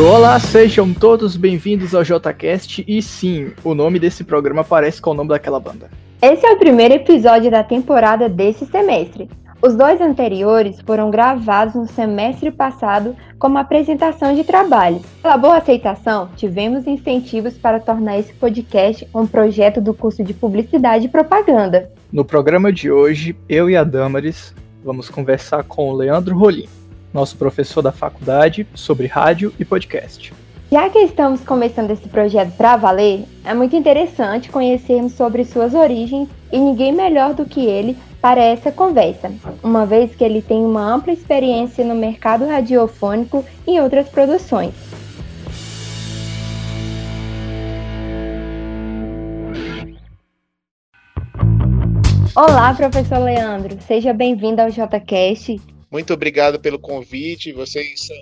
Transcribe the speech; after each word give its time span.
Olá, 0.00 0.40
sejam 0.40 0.94
todos 0.94 1.36
bem-vindos 1.36 1.94
ao 1.94 2.02
JCast 2.02 2.82
e 2.88 3.02
sim, 3.02 3.52
o 3.62 3.74
nome 3.74 3.98
desse 3.98 4.24
programa 4.24 4.64
parece 4.64 4.98
com 5.00 5.10
o 5.10 5.14
nome 5.14 5.28
daquela 5.28 5.60
banda. 5.60 5.90
Esse 6.22 6.46
é 6.46 6.52
o 6.52 6.58
primeiro 6.58 6.94
episódio 6.94 7.50
da 7.50 7.62
temporada 7.62 8.26
desse 8.26 8.64
semestre. 8.64 9.28
Os 9.60 9.76
dois 9.76 10.00
anteriores 10.00 10.80
foram 10.80 11.10
gravados 11.10 11.74
no 11.74 11.86
semestre 11.86 12.50
passado 12.50 13.14
como 13.38 13.58
apresentação 13.58 14.34
de 14.34 14.42
trabalho. 14.42 15.02
Pela 15.22 15.36
boa 15.36 15.58
aceitação, 15.58 16.30
tivemos 16.34 16.86
incentivos 16.86 17.58
para 17.58 17.78
tornar 17.78 18.18
esse 18.18 18.32
podcast 18.32 19.06
um 19.14 19.26
projeto 19.26 19.82
do 19.82 19.92
curso 19.92 20.24
de 20.24 20.32
Publicidade 20.32 21.04
e 21.04 21.10
Propaganda. 21.10 21.90
No 22.10 22.24
programa 22.24 22.72
de 22.72 22.90
hoje, 22.90 23.36
eu 23.46 23.68
e 23.68 23.76
a 23.76 23.84
Damaris 23.84 24.54
vamos 24.82 25.10
conversar 25.10 25.62
com 25.64 25.90
o 25.90 25.94
Leandro 25.94 26.34
Rolim 26.38 26.79
nosso 27.12 27.36
professor 27.36 27.82
da 27.82 27.92
faculdade, 27.92 28.66
sobre 28.74 29.06
rádio 29.06 29.52
e 29.58 29.64
podcast. 29.64 30.32
Já 30.70 30.88
que 30.88 31.00
estamos 31.00 31.40
começando 31.40 31.90
esse 31.90 32.08
projeto 32.08 32.52
para 32.56 32.76
valer, 32.76 33.24
é 33.44 33.52
muito 33.52 33.74
interessante 33.74 34.50
conhecermos 34.50 35.14
sobre 35.14 35.44
suas 35.44 35.74
origens 35.74 36.28
e 36.52 36.58
ninguém 36.60 36.92
melhor 36.92 37.34
do 37.34 37.44
que 37.44 37.66
ele 37.66 37.98
para 38.20 38.40
essa 38.40 38.70
conversa, 38.70 39.32
uma 39.62 39.84
vez 39.84 40.14
que 40.14 40.22
ele 40.22 40.40
tem 40.40 40.64
uma 40.64 40.82
ampla 40.82 41.12
experiência 41.12 41.84
no 41.84 41.94
mercado 41.94 42.46
radiofônico 42.46 43.44
e 43.66 43.80
outras 43.80 44.08
produções. 44.08 44.74
Olá, 52.36 52.72
professor 52.74 53.18
Leandro, 53.18 53.76
seja 53.86 54.12
bem-vindo 54.12 54.62
ao 54.62 54.70
JCast 54.70 55.60
muito 55.90 56.12
obrigado 56.12 56.60
pelo 56.60 56.78
convite. 56.78 57.52
Vocês 57.52 58.06
são 58.06 58.16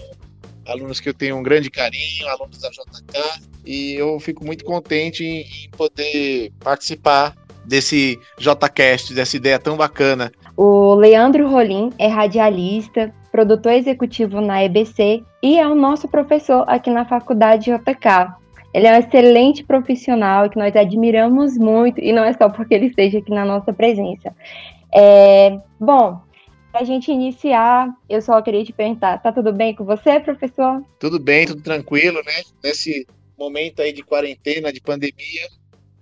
alunos 0.67 1.01
que 1.01 1.09
eu 1.09 1.15
tenho 1.15 1.37
um 1.37 1.43
grande 1.43 1.71
carinho, 1.71 2.29
alunos 2.29 2.59
da 2.59 2.69
JK, 2.69 3.49
e 3.65 3.95
eu 3.95 4.19
fico 4.21 4.45
muito 4.45 4.65
contente 4.65 5.25
em, 5.25 5.71
poder 5.71 6.53
participar 6.61 7.35
desse 7.65 8.19
JCast, 8.39 9.15
dessa 9.15 9.37
ideia 9.37 9.59
tão 9.59 9.77
bacana. 9.77 10.33
O 10.57 10.95
Leandro 10.95 11.49
Rolim 11.49 11.91
é 11.99 12.07
radialista, 12.07 13.13
produtor 13.31 13.73
executivo 13.73 14.41
na 14.41 14.65
EBC 14.65 15.23
e 15.43 15.59
é 15.59 15.67
o 15.67 15.75
nosso 15.75 16.09
professor 16.09 16.65
aqui 16.67 16.91
na 16.91 17.05
faculdade 17.05 17.71
JK. 17.71 18.33
Ele 18.73 18.87
é 18.87 18.93
um 18.93 18.99
excelente 18.99 19.65
profissional 19.65 20.49
que 20.51 20.59
nós 20.59 20.75
admiramos 20.77 21.57
muito, 21.57 22.01
e 22.01 22.13
não 22.13 22.25
é 22.25 22.33
só 22.35 22.49
porque 22.49 22.75
ele 22.75 22.87
esteja 22.87 23.19
aqui 23.19 23.31
na 23.31 23.45
nossa 23.45 23.73
presença. 23.73 24.35
É, 24.95 25.59
bom, 25.81 26.21
a 26.73 26.85
gente 26.85 27.11
iniciar, 27.11 27.89
eu 28.09 28.21
só 28.21 28.41
queria 28.43 28.65
te 28.65 28.73
perguntar, 28.73 29.19
tá 29.19 29.33
tudo 29.33 29.53
bem 29.53 29.75
com 29.75 29.85
você, 29.85 30.21
professor? 30.21 30.83
Tudo 30.99 31.19
bem, 31.19 31.47
tudo 31.47 31.63
tranquilo, 31.63 32.21
né? 32.25 32.43
Nesse 32.63 33.07
momento 33.39 33.81
aí 33.81 33.93
de 33.93 34.03
quarentena, 34.03 34.73
de 34.73 34.81
pandemia. 34.81 35.49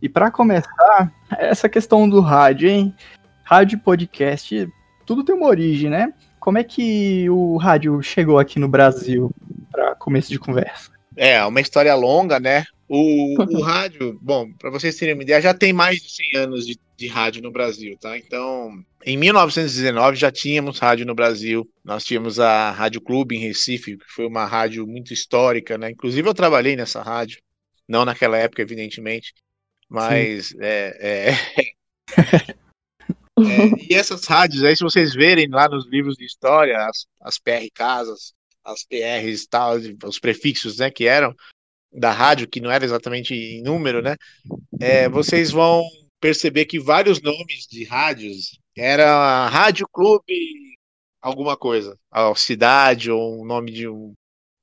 E 0.00 0.08
para 0.08 0.31
começar, 0.31 1.12
essa 1.39 1.69
questão 1.69 2.08
do 2.08 2.20
rádio, 2.20 2.69
hein? 2.69 2.95
Rádio 3.42 3.78
podcast, 3.78 4.69
tudo 5.05 5.25
tem 5.25 5.34
uma 5.34 5.47
origem, 5.47 5.89
né? 5.89 6.12
Como 6.41 6.58
é 6.58 6.64
que 6.64 7.28
o 7.30 7.56
rádio 7.56 8.03
chegou 8.03 8.39
aqui 8.39 8.58
no 8.58 8.69
Brasil 8.69 9.30
para 9.70 9.95
começo 9.95 10.30
de 10.30 10.39
conversa? 10.39 10.91
É, 11.17 11.45
uma 11.45 11.61
história 11.61 11.95
longa, 11.95 12.39
né? 12.39 12.64
O, 12.89 13.34
o 13.41 13.61
rádio, 13.62 14.19
bom, 14.23 14.53
para 14.53 14.70
vocês 14.70 14.97
terem 14.97 15.15
uma 15.15 15.23
ideia, 15.23 15.41
já 15.41 15.55
tem 15.55 15.73
mais 15.73 16.01
de 16.01 16.11
100 16.11 16.37
anos 16.37 16.67
de, 16.67 16.79
de 16.97 17.06
rádio 17.09 17.42
no 17.42 17.51
Brasil, 17.51 17.97
tá? 18.01 18.17
Então, 18.17 18.84
em 19.05 19.17
1919 19.17 20.17
já 20.17 20.31
tínhamos 20.31 20.79
rádio 20.79 21.07
no 21.07 21.14
Brasil. 21.14 21.69
Nós 21.84 22.05
tínhamos 22.05 22.39
a 22.39 22.70
Rádio 22.70 23.01
Clube 23.01 23.37
em 23.37 23.41
Recife, 23.41 23.97
que 23.97 24.12
foi 24.12 24.27
uma 24.27 24.45
rádio 24.45 24.87
muito 24.87 25.12
histórica, 25.12 25.77
né? 25.77 25.91
Inclusive 25.91 26.29
eu 26.29 26.34
trabalhei 26.34 26.77
nessa 26.77 27.03
rádio, 27.03 27.41
não 27.89 28.05
naquela 28.05 28.37
época, 28.37 28.62
evidentemente, 28.62 29.33
mas 29.89 30.55
é, 30.61 30.97
é... 31.01 31.31
é, 33.39 33.91
e 33.91 33.95
essas 33.95 34.25
rádios 34.27 34.63
aí, 34.63 34.77
se 34.77 34.83
vocês 34.83 35.14
verem 35.14 35.48
lá 35.48 35.69
nos 35.69 35.86
livros 35.89 36.17
de 36.17 36.25
história, 36.25 36.79
as, 36.79 37.07
as 37.20 37.39
PR 37.39 37.67
casas, 37.75 38.33
as 38.64 38.85
PRs 38.85 39.46
tal, 39.46 39.77
os 40.05 40.19
prefixos, 40.19 40.79
né, 40.79 40.91
que 40.91 41.07
eram, 41.07 41.35
da 41.92 42.13
rádio, 42.13 42.48
que 42.48 42.61
não 42.61 42.70
era 42.70 42.85
exatamente 42.85 43.35
em 43.35 43.63
número, 43.63 44.02
né? 44.02 44.17
É, 44.80 45.08
vocês 45.08 45.51
vão 45.51 45.83
perceber 46.20 46.67
que 46.67 46.79
vários 46.79 47.20
nomes 47.20 47.67
de 47.67 47.85
rádios 47.85 48.58
era 48.77 49.48
Rádio 49.48 49.86
Clube 49.89 50.77
alguma 51.27 51.57
coisa, 51.57 51.98
a 52.11 52.35
cidade 52.36 53.11
ou 53.11 53.42
um 53.42 53.45
nome 53.45 53.73
de 53.73 53.89
um, 53.89 54.14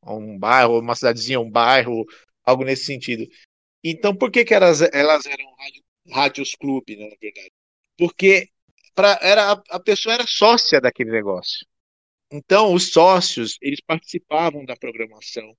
um 0.06 0.38
bairro, 0.38 0.80
uma 0.80 0.96
cidadezinha, 0.96 1.40
um 1.40 1.50
bairro, 1.50 2.06
algo 2.46 2.64
nesse 2.64 2.86
sentido. 2.86 3.28
Então, 3.84 4.16
por 4.16 4.32
que, 4.32 4.46
que 4.46 4.54
elas, 4.54 4.82
elas 4.82 5.26
eram 5.26 5.54
rádio, 5.56 5.84
rádios 6.10 6.56
clube, 6.56 6.96
né, 6.96 7.10
na 7.10 7.16
verdade? 7.22 7.52
Porque 7.98 8.48
pra, 8.96 9.20
era, 9.22 9.52
a 9.70 9.80
pessoa 9.80 10.16
era 10.16 10.26
sócia 10.26 10.80
daquele 10.80 11.12
negócio. 11.12 11.66
Então, 12.32 12.74
os 12.74 12.92
sócios, 12.92 13.58
eles 13.62 13.82
participavam 13.86 14.66
da 14.66 14.76
programação, 14.76 15.54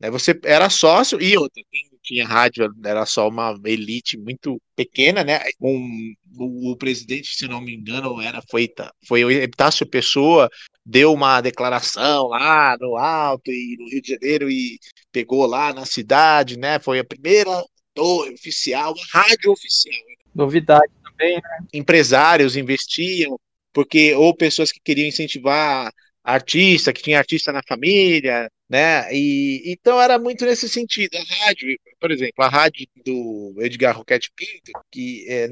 né? 0.00 0.10
Você 0.10 0.38
era 0.44 0.70
sócio 0.70 1.20
e 1.20 1.36
outra, 1.36 1.62
quem 1.70 1.90
tinha 2.02 2.26
rádio 2.26 2.68
era 2.84 3.04
só 3.06 3.28
uma 3.28 3.58
elite 3.64 4.18
muito 4.18 4.60
pequena, 4.74 5.22
né? 5.22 5.40
Um, 5.60 6.14
o, 6.36 6.72
o, 6.72 6.76
presidente, 6.76 7.36
se 7.36 7.46
não 7.46 7.60
me 7.60 7.74
engano, 7.74 8.20
era 8.20 8.42
foi 8.50 8.72
foi 9.06 9.24
o 9.24 9.30
Epitácio 9.30 9.86
Pessoa 9.86 10.48
deu 10.84 11.12
uma 11.12 11.40
declaração 11.40 12.28
lá 12.28 12.76
no 12.80 12.96
alto 12.96 13.50
e 13.50 13.76
no 13.78 13.88
Rio 13.88 14.02
de 14.02 14.08
Janeiro 14.08 14.50
e 14.50 14.78
pegou 15.12 15.46
lá 15.46 15.72
na 15.72 15.84
cidade, 15.84 16.58
né? 16.58 16.78
Foi 16.80 16.98
a 16.98 17.04
primeira 17.04 17.50
torre 17.94 18.32
oficial, 18.32 18.94
rádio 19.12 19.52
oficial. 19.52 19.94
Novidade 20.34 20.92
também, 21.04 21.36
né? 21.36 21.66
Empresários 21.72 22.56
investiam 22.56 23.38
porque 23.72 24.14
ou 24.14 24.34
pessoas 24.34 24.72
que 24.72 24.80
queriam 24.82 25.06
incentivar 25.06 25.92
artista, 26.22 26.92
que 26.92 27.02
tinha 27.02 27.18
artista 27.18 27.52
na 27.52 27.62
família, 27.66 28.50
né? 28.68 29.12
E 29.12 29.62
então 29.66 30.00
era 30.00 30.18
muito 30.18 30.44
nesse 30.44 30.68
sentido. 30.68 31.16
A 31.16 31.46
rádio, 31.46 31.76
por 32.00 32.10
exemplo, 32.10 32.44
a 32.44 32.48
rádio 32.48 32.86
do 33.04 33.54
Edgar 33.58 33.96
Roquette 33.96 34.30
Pinto, 34.36 34.72
que 34.90 35.26
é, 35.28 35.48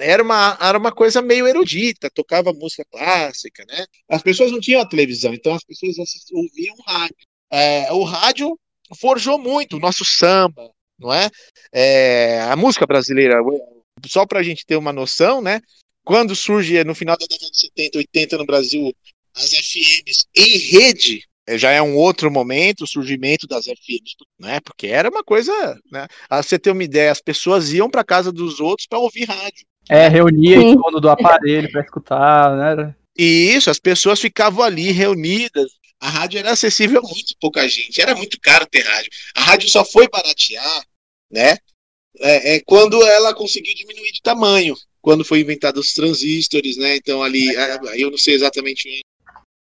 era, 0.00 0.22
uma, 0.22 0.56
era 0.60 0.78
uma 0.78 0.92
coisa 0.92 1.22
meio 1.22 1.46
erudita, 1.46 2.10
tocava 2.10 2.52
música 2.52 2.84
clássica, 2.90 3.64
né? 3.68 3.84
As 4.08 4.22
pessoas 4.22 4.52
não 4.52 4.60
tinham 4.60 4.80
a 4.80 4.88
televisão, 4.88 5.34
então 5.34 5.54
as 5.54 5.64
pessoas 5.64 5.96
ouviam 6.32 6.76
rádio. 6.86 7.16
É, 7.50 7.92
o 7.92 8.04
rádio 8.04 8.58
forjou 9.00 9.38
muito 9.38 9.76
o 9.76 9.80
nosso 9.80 10.04
samba, 10.04 10.70
não 10.98 11.12
é? 11.12 11.28
é 11.72 12.40
a 12.42 12.56
música 12.56 12.86
brasileira, 12.86 13.36
só 14.06 14.26
para 14.26 14.40
a 14.40 14.42
gente 14.42 14.66
ter 14.66 14.76
uma 14.76 14.92
noção, 14.92 15.40
né? 15.40 15.60
Quando 16.04 16.34
surge 16.34 16.82
no 16.84 16.94
final 16.94 17.16
da 17.16 17.26
década 17.26 17.50
de 17.50 17.60
70, 17.60 17.98
80 17.98 18.38
no 18.38 18.46
Brasil 18.46 18.92
as 19.34 19.50
FMs 19.50 20.26
em 20.36 20.58
rede 20.58 21.24
eh, 21.46 21.58
já 21.58 21.70
é 21.70 21.82
um 21.82 21.96
outro 21.96 22.30
momento, 22.30 22.84
o 22.84 22.86
surgimento 22.86 23.46
das 23.46 23.64
FMs, 23.64 24.16
né? 24.38 24.60
Porque 24.60 24.86
era 24.86 25.08
uma 25.08 25.24
coisa, 25.24 25.52
né? 25.90 26.06
A 26.28 26.42
você 26.42 26.58
ter 26.58 26.70
uma 26.70 26.84
ideia, 26.84 27.10
as 27.10 27.20
pessoas 27.20 27.72
iam 27.72 27.90
para 27.90 28.04
casa 28.04 28.30
dos 28.30 28.60
outros 28.60 28.86
para 28.86 28.98
ouvir 28.98 29.24
rádio. 29.24 29.66
É, 29.88 30.06
reunia 30.08 30.56
em 30.56 30.80
torno 30.80 31.00
do 31.00 31.10
aparelho 31.10 31.70
para 31.72 31.82
escutar, 31.82 32.76
né? 32.76 32.94
E 33.16 33.52
isso, 33.54 33.70
as 33.70 33.78
pessoas 33.78 34.20
ficavam 34.20 34.64
ali 34.64 34.92
reunidas. 34.92 35.70
A 35.98 36.08
rádio 36.08 36.38
era 36.38 36.52
acessível 36.52 37.00
a 37.00 37.02
muito 37.02 37.34
pouca 37.38 37.68
gente, 37.68 38.00
era 38.00 38.14
muito 38.14 38.38
caro 38.40 38.66
ter 38.66 38.82
rádio. 38.82 39.10
A 39.34 39.42
rádio 39.42 39.68
só 39.68 39.84
foi 39.84 40.08
baratear, 40.08 40.82
né? 41.30 41.56
É, 42.20 42.56
é 42.56 42.60
quando 42.60 43.02
ela 43.04 43.34
conseguiu 43.34 43.74
diminuir 43.74 44.12
de 44.12 44.22
tamanho, 44.22 44.74
quando 45.02 45.24
foi 45.24 45.40
inventado 45.40 45.78
os 45.78 45.92
transistores, 45.92 46.76
né? 46.76 46.96
Então 46.96 47.22
ali, 47.22 47.46
eu 47.96 48.10
não 48.10 48.18
sei 48.18 48.34
exatamente 48.34 49.02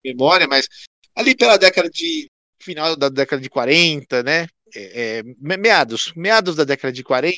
memória, 0.04 0.46
mas 0.46 0.66
ali 1.14 1.34
pela 1.34 1.56
década 1.56 1.88
de 1.88 2.28
final 2.62 2.96
da 2.96 3.08
década 3.08 3.42
de 3.42 3.50
40, 3.50 4.22
né? 4.22 4.46
É, 4.74 5.20
é, 5.20 5.22
meados, 5.58 6.12
meados 6.16 6.56
da 6.56 6.64
década 6.64 6.92
de 6.92 7.02
40, 7.02 7.36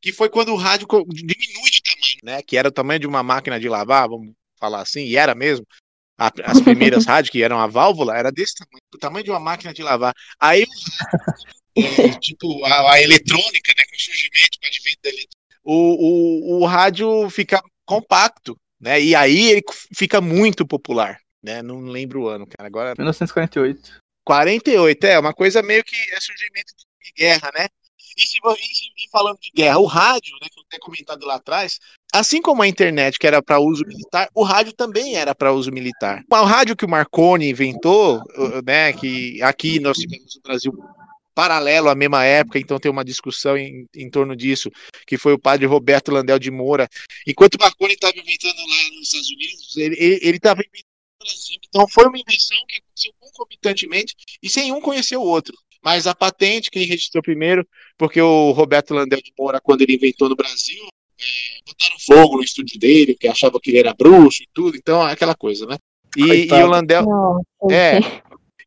que 0.00 0.12
foi 0.12 0.28
quando 0.28 0.52
o 0.52 0.56
rádio 0.56 0.88
diminui 1.08 1.70
de 1.70 1.82
tamanho, 1.82 2.18
né? 2.24 2.42
Que 2.42 2.56
era 2.56 2.68
o 2.68 2.72
tamanho 2.72 2.98
de 2.98 3.06
uma 3.06 3.22
máquina 3.22 3.60
de 3.60 3.68
lavar, 3.68 4.08
vamos 4.08 4.34
falar 4.58 4.80
assim, 4.80 5.04
e 5.04 5.16
era 5.16 5.34
mesmo. 5.34 5.64
as 6.18 6.60
primeiras 6.60 7.06
rádios 7.06 7.30
que 7.30 7.42
eram 7.42 7.60
a 7.60 7.66
válvula 7.66 8.16
era 8.16 8.32
desse 8.32 8.54
tamanho, 8.56 8.82
o 8.92 8.98
tamanho 8.98 9.24
de 9.24 9.30
uma 9.30 9.40
máquina 9.40 9.72
de 9.72 9.82
lavar. 9.82 10.12
Aí 10.40 10.66
é, 11.76 11.82
tipo 12.18 12.64
a, 12.64 12.94
a, 12.94 13.02
eletrônica, 13.02 13.72
né? 13.76 13.84
Com 13.88 13.96
o 13.96 14.00
surgimento, 14.00 14.58
com 14.60 14.66
o 14.66 14.68
advento 14.68 14.98
da 15.02 15.08
eletrônica, 15.08 15.42
o, 15.64 16.56
o, 16.56 16.62
o 16.62 16.66
rádio 16.66 17.30
fica 17.30 17.62
compacto, 17.84 18.58
né? 18.80 19.00
E 19.00 19.14
aí 19.14 19.50
ele 19.52 19.62
fica 19.94 20.20
muito 20.20 20.66
popular 20.66 21.21
né? 21.42 21.62
Não 21.62 21.80
lembro 21.80 22.22
o 22.22 22.28
ano, 22.28 22.46
cara. 22.46 22.66
Agora. 22.66 22.94
1948. 22.96 24.02
48, 24.24 25.04
é, 25.04 25.18
uma 25.18 25.32
coisa 25.32 25.62
meio 25.62 25.82
que 25.82 25.96
é 25.96 26.20
surgimento 26.20 26.72
de 27.02 27.12
guerra, 27.16 27.50
né? 27.54 27.66
E, 28.16 28.26
se, 28.26 28.38
e, 28.38 29.10
falando 29.10 29.38
de 29.40 29.50
guerra, 29.54 29.78
o 29.78 29.86
rádio, 29.86 30.34
né, 30.40 30.48
que 30.52 30.60
eu 30.60 30.64
tinha 30.68 30.80
comentado 30.80 31.24
lá 31.26 31.36
atrás, 31.36 31.78
assim 32.12 32.42
como 32.42 32.62
a 32.62 32.68
internet, 32.68 33.18
que 33.18 33.26
era 33.26 33.42
para 33.42 33.58
uso 33.58 33.84
militar, 33.86 34.28
o 34.34 34.42
rádio 34.42 34.74
também 34.74 35.16
era 35.16 35.34
para 35.34 35.52
uso 35.52 35.72
militar. 35.72 36.22
O 36.30 36.44
rádio 36.44 36.76
que 36.76 36.84
o 36.84 36.90
Marconi 36.90 37.48
inventou, 37.48 38.22
né, 38.64 38.92
que 38.92 39.42
aqui 39.42 39.80
nós 39.80 39.96
tivemos 39.96 40.36
no 40.36 40.42
Brasil 40.42 40.72
paralelo 41.34 41.88
à 41.88 41.94
mesma 41.94 42.22
época, 42.24 42.58
então 42.58 42.78
tem 42.78 42.90
uma 42.90 43.04
discussão 43.04 43.56
em, 43.56 43.86
em 43.94 44.10
torno 44.10 44.36
disso, 44.36 44.70
que 45.06 45.16
foi 45.16 45.32
o 45.32 45.38
padre 45.38 45.64
Roberto 45.64 46.12
Landel 46.12 46.38
de 46.38 46.50
Moura. 46.50 46.86
Enquanto 47.26 47.54
o 47.54 47.58
Marconi 47.60 47.94
estava 47.94 48.12
inventando 48.14 48.58
lá 48.58 48.90
nos 48.94 49.06
Estados 49.06 49.30
Unidos, 49.30 49.76
ele 49.78 50.36
estava 50.36 50.60
inventando 50.60 50.91
Brasil. 51.22 51.58
Então 51.66 51.86
foi 51.88 52.06
uma 52.06 52.18
invenção 52.18 52.56
que 52.68 52.78
aconteceu 52.78 53.12
concomitantemente 53.18 54.14
e 54.42 54.48
sem 54.48 54.72
um 54.72 54.80
conhecer 54.80 55.16
o 55.16 55.22
outro. 55.22 55.54
Mas 55.82 56.06
a 56.06 56.14
patente, 56.14 56.70
quem 56.70 56.86
registrou 56.86 57.22
primeiro, 57.22 57.66
porque 57.98 58.20
o 58.20 58.52
Roberto 58.52 58.94
Landel 58.94 59.20
de 59.20 59.32
Moura, 59.36 59.60
quando 59.60 59.82
ele 59.82 59.94
inventou 59.94 60.28
no 60.28 60.36
Brasil, 60.36 60.86
é, 61.20 61.24
botaram 61.66 61.96
fogo 61.98 62.36
no 62.36 62.44
estúdio 62.44 62.78
dele, 62.78 63.16
que 63.18 63.26
achava 63.26 63.58
que 63.60 63.70
ele 63.70 63.78
era 63.78 63.94
bruxo 63.94 64.42
e 64.42 64.48
tudo, 64.54 64.76
então 64.76 65.02
aquela 65.02 65.34
coisa, 65.34 65.66
né? 65.66 65.76
E, 66.16 66.46
e 66.46 66.62
o 66.62 66.66
Landel. 66.66 67.04
é, 67.70 67.98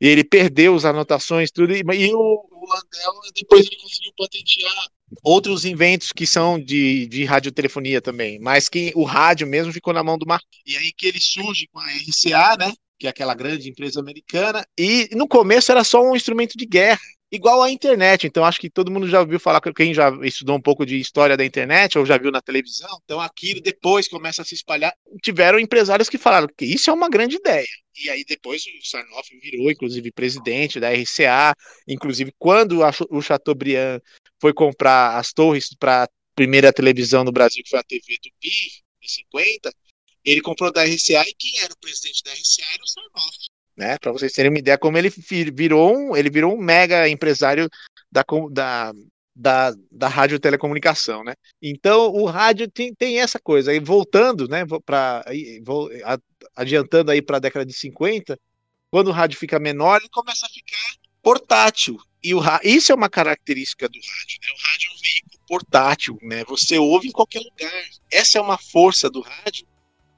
e 0.01 0.07
ele 0.07 0.23
perdeu 0.23 0.75
as 0.75 0.83
anotações, 0.83 1.51
tudo, 1.51 1.73
e, 1.73 1.79
e 1.79 2.13
o, 2.13 2.17
o, 2.19 2.67
Landel 2.67 3.21
depois 3.33 3.65
ele 3.65 3.77
conseguiu 3.77 4.11
patentear 4.17 4.87
outros 5.23 5.65
inventos 5.65 6.11
que 6.11 6.25
são 6.25 6.59
de, 6.59 7.07
de 7.07 7.25
radiotelefonia 7.25 8.01
também, 8.01 8.39
mas 8.39 8.69
que 8.69 8.91
o 8.95 9.03
rádio 9.03 9.47
mesmo 9.47 9.73
ficou 9.73 9.93
na 9.93 10.03
mão 10.03 10.17
do 10.17 10.27
Mar. 10.27 10.39
E 10.65 10.75
aí 10.77 10.91
que 10.91 11.07
ele 11.07 11.19
surge 11.19 11.67
com 11.71 11.79
a 11.79 11.85
RCA, 11.85 12.57
né? 12.57 12.73
que 12.97 13.07
é 13.07 13.09
aquela 13.09 13.35
grande 13.35 13.69
empresa 13.69 13.99
americana, 13.99 14.65
e 14.77 15.09
no 15.11 15.27
começo 15.27 15.71
era 15.71 15.83
só 15.83 16.01
um 16.01 16.15
instrumento 16.15 16.57
de 16.57 16.65
guerra, 16.65 16.99
igual 17.31 17.61
a 17.61 17.71
internet. 17.71 18.25
Então 18.25 18.45
acho 18.45 18.59
que 18.59 18.69
todo 18.69 18.91
mundo 18.91 19.07
já 19.07 19.19
ouviu 19.19 19.39
falar, 19.39 19.61
quem 19.61 19.93
já 19.93 20.09
estudou 20.23 20.55
um 20.55 20.61
pouco 20.61 20.85
de 20.85 20.97
história 20.99 21.35
da 21.35 21.45
internet 21.45 21.97
ou 21.97 22.05
já 22.05 22.17
viu 22.17 22.31
na 22.31 22.41
televisão. 22.41 22.89
Então 23.03 23.19
aquilo 23.19 23.61
depois 23.61 24.07
começa 24.07 24.41
a 24.41 24.45
se 24.45 24.55
espalhar. 24.55 24.93
Tiveram 25.21 25.59
empresários 25.59 26.09
que 26.09 26.17
falaram 26.17 26.47
que 26.57 26.65
isso 26.65 26.89
é 26.89 26.93
uma 26.93 27.09
grande 27.09 27.35
ideia. 27.35 27.67
E 28.03 28.09
aí 28.09 28.25
depois 28.27 28.63
o 28.63 28.87
Sarnoff 28.87 29.29
virou, 29.41 29.71
inclusive, 29.71 30.11
presidente 30.11 30.79
da 30.79 30.91
RCA. 30.91 31.55
Inclusive, 31.87 32.33
quando 32.37 32.81
o 33.09 33.21
Chateaubriand 33.21 34.01
foi 34.39 34.53
comprar 34.53 35.17
as 35.17 35.31
torres 35.31 35.73
para 35.77 36.03
a 36.03 36.09
primeira 36.35 36.73
televisão 36.73 37.23
no 37.23 37.31
Brasil, 37.31 37.63
que 37.63 37.69
foi 37.69 37.79
a 37.79 37.83
TV 37.83 38.17
Tupi, 38.21 38.83
em 39.01 39.07
50, 39.07 39.71
ele 40.23 40.41
comprou 40.41 40.71
da 40.71 40.83
RCA 40.83 41.23
e 41.27 41.35
quem 41.37 41.59
era 41.59 41.71
o 41.71 41.77
presidente 41.79 42.23
da 42.23 42.31
RCA 42.31 42.73
era 42.73 42.83
o 42.83 42.87
Sarnoff. 42.87 43.37
Né? 43.77 43.97
Para 43.99 44.11
vocês 44.11 44.31
terem 44.31 44.49
uma 44.49 44.59
ideia 44.59 44.77
como 44.77 44.97
ele 44.97 45.13
virou 45.53 45.95
um, 45.95 46.15
ele 46.15 46.29
virou 46.29 46.53
um 46.53 46.61
mega 46.61 47.07
empresário 47.07 47.69
da, 48.11 48.25
da, 48.51 48.93
da, 49.35 49.73
da 49.91 50.07
rádio 50.07 50.39
telecomunicação, 50.39 51.23
né? 51.23 51.33
Então 51.61 52.07
o 52.13 52.25
rádio 52.25 52.71
tem, 52.71 52.93
tem 52.95 53.19
essa 53.19 53.37
coisa. 53.37 53.73
E 53.73 53.79
voltando, 53.79 54.47
né, 54.47 54.63
para 54.85 55.25
adiantando 56.55 57.11
aí 57.11 57.21
para 57.21 57.37
a 57.37 57.41
década 57.41 57.65
de 57.65 57.73
50, 57.73 58.39
quando 58.89 59.09
o 59.09 59.11
rádio 59.11 59.37
fica 59.37 59.59
menor, 59.59 59.99
ele 59.99 60.09
começa 60.09 60.45
a 60.45 60.49
ficar 60.49 60.95
portátil. 61.25 61.97
E 62.23 62.35
o, 62.35 62.41
isso 62.63 62.91
é 62.91 62.95
uma 62.95 63.09
característica 63.09 63.89
do 63.89 63.97
rádio, 63.97 64.37
né? 64.43 64.47
O 64.53 64.71
rádio 64.71 64.89
é 64.89 64.93
um 64.93 65.01
veículo 65.01 65.39
portátil, 65.47 66.19
né? 66.21 66.43
Você 66.47 66.77
ouve 66.77 67.07
em 67.07 67.11
qualquer 67.11 67.39
lugar. 67.39 67.83
Essa 68.11 68.37
é 68.37 68.41
uma 68.41 68.59
força 68.59 69.09
do 69.09 69.21
rádio 69.21 69.65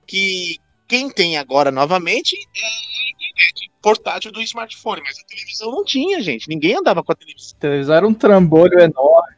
que 0.06 0.58
quem 0.86 1.10
tem 1.10 1.38
agora 1.38 1.72
novamente 1.72 2.36
é 2.36 2.66
a 2.66 3.10
internet 3.12 3.72
portátil 3.82 4.32
do 4.34 4.42
smartphone, 4.42 5.02
mas 5.02 5.18
a 5.18 5.24
televisão 5.24 5.72
não 5.72 5.86
tinha, 5.86 6.22
gente. 6.22 6.50
Ninguém 6.50 6.76
andava 6.76 7.02
com 7.02 7.12
a 7.14 7.16
televisão. 7.16 7.56
A 7.56 7.62
televisão 7.62 7.96
era 7.96 8.08
um 8.08 8.14
trambolho 8.14 8.78
enorme. 8.78 9.36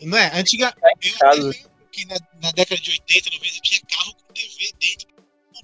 Não 0.00 0.18
é? 0.18 0.38
Antiga. 0.38 0.74
Eu, 1.00 1.50
eu 1.50 1.54
que 1.92 2.04
na, 2.06 2.16
na, 2.42 2.50
década 2.52 2.80
de 2.80 2.90
80, 2.90 3.30
90, 3.30 3.60
tinha 3.62 3.80
carro 3.88 4.14
com 4.14 4.32
TV 4.32 4.72
dentro. 4.80 5.11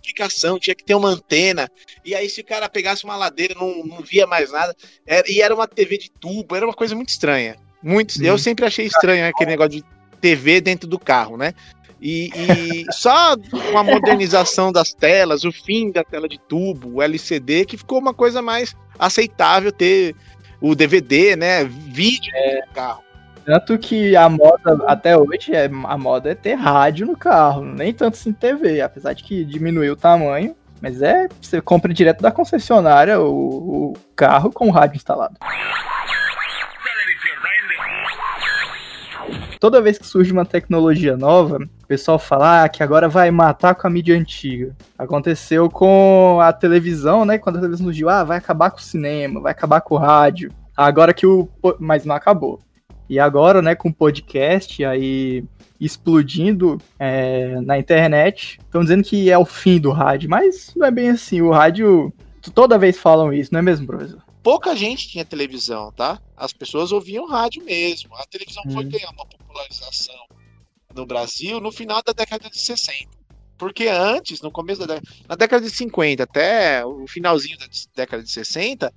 Complicação, 0.08 0.58
tinha 0.58 0.74
que 0.74 0.84
ter 0.84 0.94
uma 0.94 1.10
antena. 1.10 1.70
E 2.04 2.14
aí, 2.14 2.28
se 2.28 2.40
o 2.40 2.44
cara 2.44 2.68
pegasse 2.68 3.04
uma 3.04 3.16
ladeira, 3.16 3.54
não, 3.54 3.84
não 3.84 4.00
via 4.00 4.26
mais 4.26 4.50
nada. 4.50 4.74
Era, 5.06 5.30
e 5.30 5.40
era 5.40 5.54
uma 5.54 5.66
TV 5.66 5.98
de 5.98 6.10
tubo, 6.10 6.56
era 6.56 6.66
uma 6.66 6.74
coisa 6.74 6.94
muito 6.94 7.10
estranha. 7.10 7.56
Muito, 7.82 8.18
hum. 8.18 8.24
Eu 8.24 8.38
sempre 8.38 8.64
achei 8.64 8.86
estranho 8.86 9.26
aquele 9.28 9.50
negócio 9.50 9.72
de 9.72 9.84
TV 10.20 10.60
dentro 10.60 10.88
do 10.88 10.98
carro, 10.98 11.36
né? 11.36 11.52
E, 12.00 12.30
e 12.34 12.84
só 12.92 13.36
com 13.36 13.78
a 13.78 13.84
modernização 13.84 14.72
das 14.72 14.94
telas, 14.94 15.44
o 15.44 15.52
fim 15.52 15.90
da 15.90 16.02
tela 16.02 16.28
de 16.28 16.38
tubo, 16.48 16.94
o 16.94 17.02
LCD, 17.02 17.64
que 17.66 17.76
ficou 17.76 17.98
uma 17.98 18.14
coisa 18.14 18.40
mais 18.40 18.74
aceitável 18.98 19.70
ter 19.70 20.14
o 20.60 20.74
DVD, 20.74 21.36
né? 21.36 21.64
Vídeo 21.64 22.32
é, 22.34 22.66
no 22.66 22.72
carro. 22.72 23.07
Tanto 23.48 23.78
que 23.78 24.14
a 24.14 24.28
moda, 24.28 24.78
até 24.86 25.16
hoje, 25.16 25.54
é, 25.54 25.70
a 25.84 25.96
moda 25.96 26.32
é 26.32 26.34
ter 26.34 26.52
rádio 26.52 27.06
no 27.06 27.16
carro, 27.16 27.64
nem 27.64 27.94
tanto 27.94 28.12
assim 28.12 28.30
TV, 28.30 28.82
apesar 28.82 29.14
de 29.14 29.24
que 29.24 29.42
diminuiu 29.42 29.94
o 29.94 29.96
tamanho. 29.96 30.54
Mas 30.82 31.00
é, 31.00 31.26
você 31.40 31.58
compra 31.58 31.94
direto 31.94 32.20
da 32.20 32.30
concessionária 32.30 33.18
o, 33.18 33.92
o 33.92 33.94
carro 34.14 34.52
com 34.52 34.68
o 34.68 34.70
rádio 34.70 34.96
instalado. 34.96 35.38
Toda 39.58 39.80
vez 39.80 39.96
que 39.96 40.06
surge 40.06 40.30
uma 40.30 40.44
tecnologia 40.44 41.16
nova, 41.16 41.56
o 41.56 41.86
pessoal 41.86 42.18
fala 42.18 42.64
ah, 42.64 42.68
que 42.68 42.82
agora 42.82 43.08
vai 43.08 43.30
matar 43.30 43.74
com 43.74 43.86
a 43.86 43.90
mídia 43.90 44.14
antiga. 44.14 44.76
Aconteceu 44.98 45.70
com 45.70 46.38
a 46.42 46.52
televisão, 46.52 47.24
né? 47.24 47.38
Quando 47.38 47.56
a 47.56 47.60
televisão 47.60 47.86
surgiu, 47.86 48.10
ah, 48.10 48.24
vai 48.24 48.36
acabar 48.36 48.70
com 48.70 48.76
o 48.76 48.82
cinema, 48.82 49.40
vai 49.40 49.52
acabar 49.52 49.80
com 49.80 49.94
o 49.94 49.98
rádio. 49.98 50.52
Agora 50.76 51.14
que 51.14 51.26
o. 51.26 51.48
Mas 51.80 52.04
não 52.04 52.14
acabou. 52.14 52.60
E 53.08 53.18
agora, 53.18 53.62
né, 53.62 53.74
com 53.74 53.88
o 53.88 53.94
podcast 53.94 54.84
aí 54.84 55.44
explodindo 55.80 56.78
é, 56.98 57.60
na 57.60 57.78
internet, 57.78 58.58
estão 58.64 58.82
dizendo 58.82 59.04
que 59.04 59.30
é 59.30 59.38
o 59.38 59.44
fim 59.44 59.78
do 59.78 59.92
rádio, 59.92 60.28
mas 60.28 60.74
não 60.76 60.86
é 60.86 60.90
bem 60.90 61.10
assim. 61.10 61.40
O 61.40 61.50
rádio. 61.50 62.12
Toda 62.54 62.78
vez 62.78 62.96
falam 62.96 63.32
isso, 63.32 63.52
não 63.52 63.60
é 63.60 63.62
mesmo, 63.62 63.86
professor? 63.86 64.22
pouca 64.48 64.74
gente 64.74 65.08
tinha 65.08 65.26
televisão, 65.26 65.92
tá? 65.92 66.18
As 66.34 66.54
pessoas 66.54 66.90
ouviam 66.90 67.26
rádio 67.26 67.62
mesmo. 67.64 68.14
A 68.14 68.24
televisão 68.24 68.62
hum. 68.66 68.72
foi 68.72 68.84
ganhar 68.84 69.10
uma 69.10 69.26
popularização 69.26 70.26
no 70.94 71.04
Brasil 71.04 71.60
no 71.60 71.70
final 71.70 72.02
da 72.02 72.14
década 72.14 72.48
de 72.48 72.58
60. 72.58 73.10
Porque 73.58 73.88
antes, 73.88 74.40
no 74.40 74.50
começo 74.50 74.80
da 74.80 74.94
década, 74.94 75.16
na 75.28 75.34
década 75.34 75.66
de 75.66 75.70
50 75.70 76.22
até 76.22 76.82
o 76.82 77.06
finalzinho 77.06 77.58
da 77.58 77.66
década 77.94 78.22
de 78.22 78.30
60, 78.30 78.90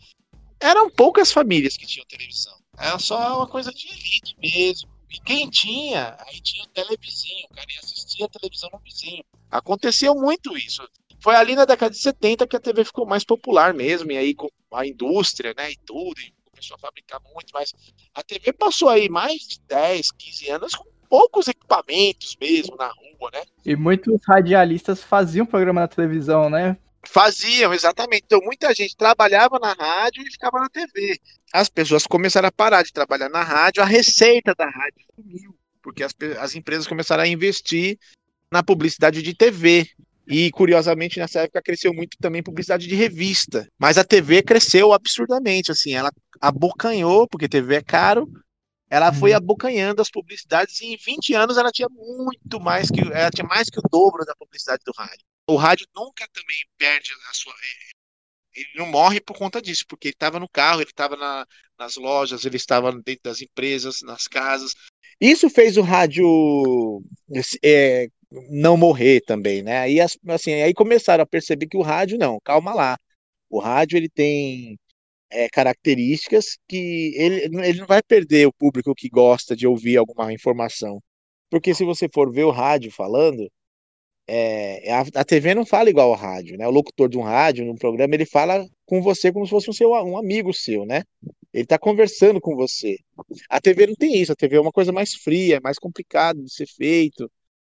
eram 0.57 0.89
poucas 0.89 1.33
famílias 1.33 1.75
que 1.75 1.85
tinham 1.85 2.05
televisão. 2.07 2.53
Era 2.81 2.97
só 2.97 3.37
uma 3.37 3.47
coisa 3.47 3.71
de 3.71 3.87
elite 3.87 4.35
mesmo. 4.41 4.89
E 5.09 5.19
quem 5.19 5.49
tinha, 5.49 6.15
aí 6.19 6.39
tinha 6.41 6.63
o 6.63 6.67
televizinho, 6.67 7.45
o 7.51 7.53
cara 7.53 7.67
ia 7.71 7.79
assistir 7.79 8.23
a 8.23 8.29
televisão 8.29 8.69
no 8.73 8.79
vizinho. 8.79 9.23
Aconteceu 9.51 10.15
muito 10.15 10.57
isso. 10.57 10.81
Foi 11.21 11.35
ali 11.35 11.53
na 11.53 11.65
década 11.65 11.91
de 11.91 11.99
70 11.99 12.47
que 12.47 12.55
a 12.55 12.59
TV 12.59 12.83
ficou 12.85 13.05
mais 13.05 13.23
popular 13.23 13.73
mesmo, 13.73 14.11
e 14.11 14.17
aí 14.17 14.33
com 14.33 14.49
a 14.73 14.87
indústria, 14.87 15.53
né, 15.55 15.71
e 15.71 15.77
tudo, 15.85 16.19
e 16.19 16.33
começou 16.49 16.75
a 16.75 16.79
fabricar 16.79 17.21
muito, 17.21 17.51
mas 17.53 17.71
a 18.15 18.23
TV 18.23 18.53
passou 18.53 18.89
aí 18.89 19.09
mais 19.09 19.41
de 19.41 19.59
10, 19.67 20.11
15 20.11 20.49
anos 20.49 20.73
com 20.73 20.85
poucos 21.09 21.47
equipamentos 21.47 22.35
mesmo 22.39 22.75
na 22.77 22.87
rua, 22.87 23.29
né? 23.33 23.43
E 23.65 23.75
muitos 23.75 24.21
radialistas 24.25 25.03
faziam 25.03 25.45
programa 25.45 25.81
na 25.81 25.87
televisão, 25.87 26.49
né? 26.49 26.77
Faziam, 27.03 27.73
exatamente. 27.73 28.23
Então, 28.25 28.39
muita 28.41 28.73
gente 28.73 28.95
trabalhava 28.95 29.57
na 29.59 29.73
rádio 29.73 30.23
e 30.23 30.31
ficava 30.31 30.59
na 30.59 30.69
TV. 30.69 31.19
As 31.51 31.69
pessoas 31.69 32.05
começaram 32.05 32.47
a 32.47 32.51
parar 32.51 32.83
de 32.83 32.93
trabalhar 32.93 33.29
na 33.29 33.43
rádio, 33.43 33.81
a 33.81 33.85
receita 33.85 34.53
da 34.55 34.65
rádio 34.65 35.05
sumiu, 35.15 35.55
porque 35.81 36.03
as, 36.03 36.13
as 36.39 36.55
empresas 36.55 36.87
começaram 36.87 37.23
a 37.23 37.27
investir 37.27 37.97
na 38.51 38.61
publicidade 38.61 39.21
de 39.21 39.33
TV. 39.33 39.89
E, 40.27 40.51
curiosamente, 40.51 41.19
nessa 41.19 41.41
época 41.41 41.61
cresceu 41.61 41.93
muito 41.93 42.17
também 42.19 42.43
publicidade 42.43 42.87
de 42.87 42.95
revista. 42.95 43.67
Mas 43.77 43.97
a 43.97 44.03
TV 44.03 44.43
cresceu 44.43 44.93
absurdamente, 44.93 45.71
assim, 45.71 45.93
ela 45.93 46.11
abocanhou, 46.39 47.27
porque 47.27 47.49
TV 47.49 47.75
é 47.75 47.81
caro, 47.81 48.31
ela 48.89 49.11
foi 49.13 49.31
uhum. 49.31 49.37
abocanhando 49.37 50.01
as 50.01 50.09
publicidades 50.09 50.81
e 50.81 50.93
em 50.93 50.97
20 50.97 51.33
anos 51.33 51.57
ela 51.57 51.71
tinha 51.71 51.87
muito 51.89 52.59
mais 52.59 52.89
que 52.89 52.99
ela 52.99 53.31
tinha 53.31 53.47
mais 53.47 53.69
que 53.69 53.79
o 53.79 53.83
dobro 53.89 54.25
da 54.25 54.35
publicidade 54.35 54.81
do 54.85 54.91
rádio. 54.95 55.25
O 55.47 55.55
rádio 55.55 55.87
nunca 55.95 56.27
também 56.31 56.57
perde 56.77 57.11
a 57.29 57.33
sua 57.33 57.53
ele 58.53 58.69
não 58.75 58.85
morre 58.85 59.21
por 59.21 59.37
conta 59.37 59.61
disso, 59.61 59.85
porque 59.87 60.09
ele 60.09 60.13
estava 60.13 60.39
no 60.39 60.49
carro, 60.49 60.81
ele 60.81 60.89
estava 60.89 61.15
na, 61.15 61.45
nas 61.79 61.95
lojas, 61.95 62.45
ele 62.45 62.57
estava 62.57 62.91
dentro 62.91 63.23
das 63.23 63.41
empresas, 63.41 64.01
nas 64.03 64.27
casas. 64.27 64.73
Isso 65.19 65.49
fez 65.49 65.77
o 65.77 65.81
rádio 65.81 66.25
é, 67.63 68.07
não 68.49 68.75
morrer 68.75 69.21
também, 69.21 69.61
né? 69.61 69.79
Aí, 69.79 69.99
assim, 69.99 70.53
aí 70.53 70.73
começaram 70.73 71.23
a 71.23 71.27
perceber 71.27 71.67
que 71.67 71.77
o 71.77 71.81
rádio, 71.81 72.17
não, 72.17 72.39
calma 72.43 72.73
lá. 72.73 72.97
O 73.49 73.59
rádio, 73.59 73.97
ele 73.97 74.09
tem 74.09 74.77
é, 75.29 75.49
características 75.49 76.57
que 76.67 77.13
ele, 77.15 77.45
ele 77.65 77.79
não 77.79 77.87
vai 77.87 78.01
perder 78.03 78.47
o 78.47 78.53
público 78.53 78.95
que 78.95 79.09
gosta 79.09 79.55
de 79.55 79.67
ouvir 79.67 79.97
alguma 79.97 80.33
informação. 80.33 81.01
Porque 81.49 81.73
se 81.73 81.85
você 81.85 82.07
for 82.13 82.31
ver 82.31 82.45
o 82.45 82.51
rádio 82.51 82.91
falando, 82.91 83.49
é, 84.27 84.91
a, 84.93 85.01
a, 85.15 85.25
TV 85.25 85.53
não 85.53 85.65
fala 85.65 85.89
igual 85.89 86.09
ao 86.09 86.15
rádio, 86.15 86.57
né? 86.57 86.67
O 86.67 86.71
locutor 86.71 87.09
de 87.09 87.17
um 87.17 87.21
rádio, 87.21 87.65
num 87.65 87.75
programa, 87.75 88.15
ele 88.15 88.25
fala 88.25 88.65
com 88.85 89.01
você 89.01 89.31
como 89.31 89.45
se 89.45 89.49
fosse 89.49 89.69
um, 89.69 89.73
seu, 89.73 89.91
um 89.91 90.17
amigo 90.17 90.53
seu, 90.53 90.85
né? 90.85 91.03
Ele 91.53 91.63
está 91.63 91.77
conversando 91.77 92.39
com 92.39 92.55
você. 92.55 92.97
A 93.49 93.59
TV 93.59 93.87
não 93.87 93.95
tem 93.95 94.21
isso, 94.21 94.31
a 94.31 94.35
TV 94.35 94.55
é 94.57 94.61
uma 94.61 94.71
coisa 94.71 94.91
mais 94.91 95.13
fria, 95.13 95.59
mais 95.61 95.77
complicada 95.77 96.41
de 96.41 96.53
ser 96.53 96.67
feito 96.67 97.29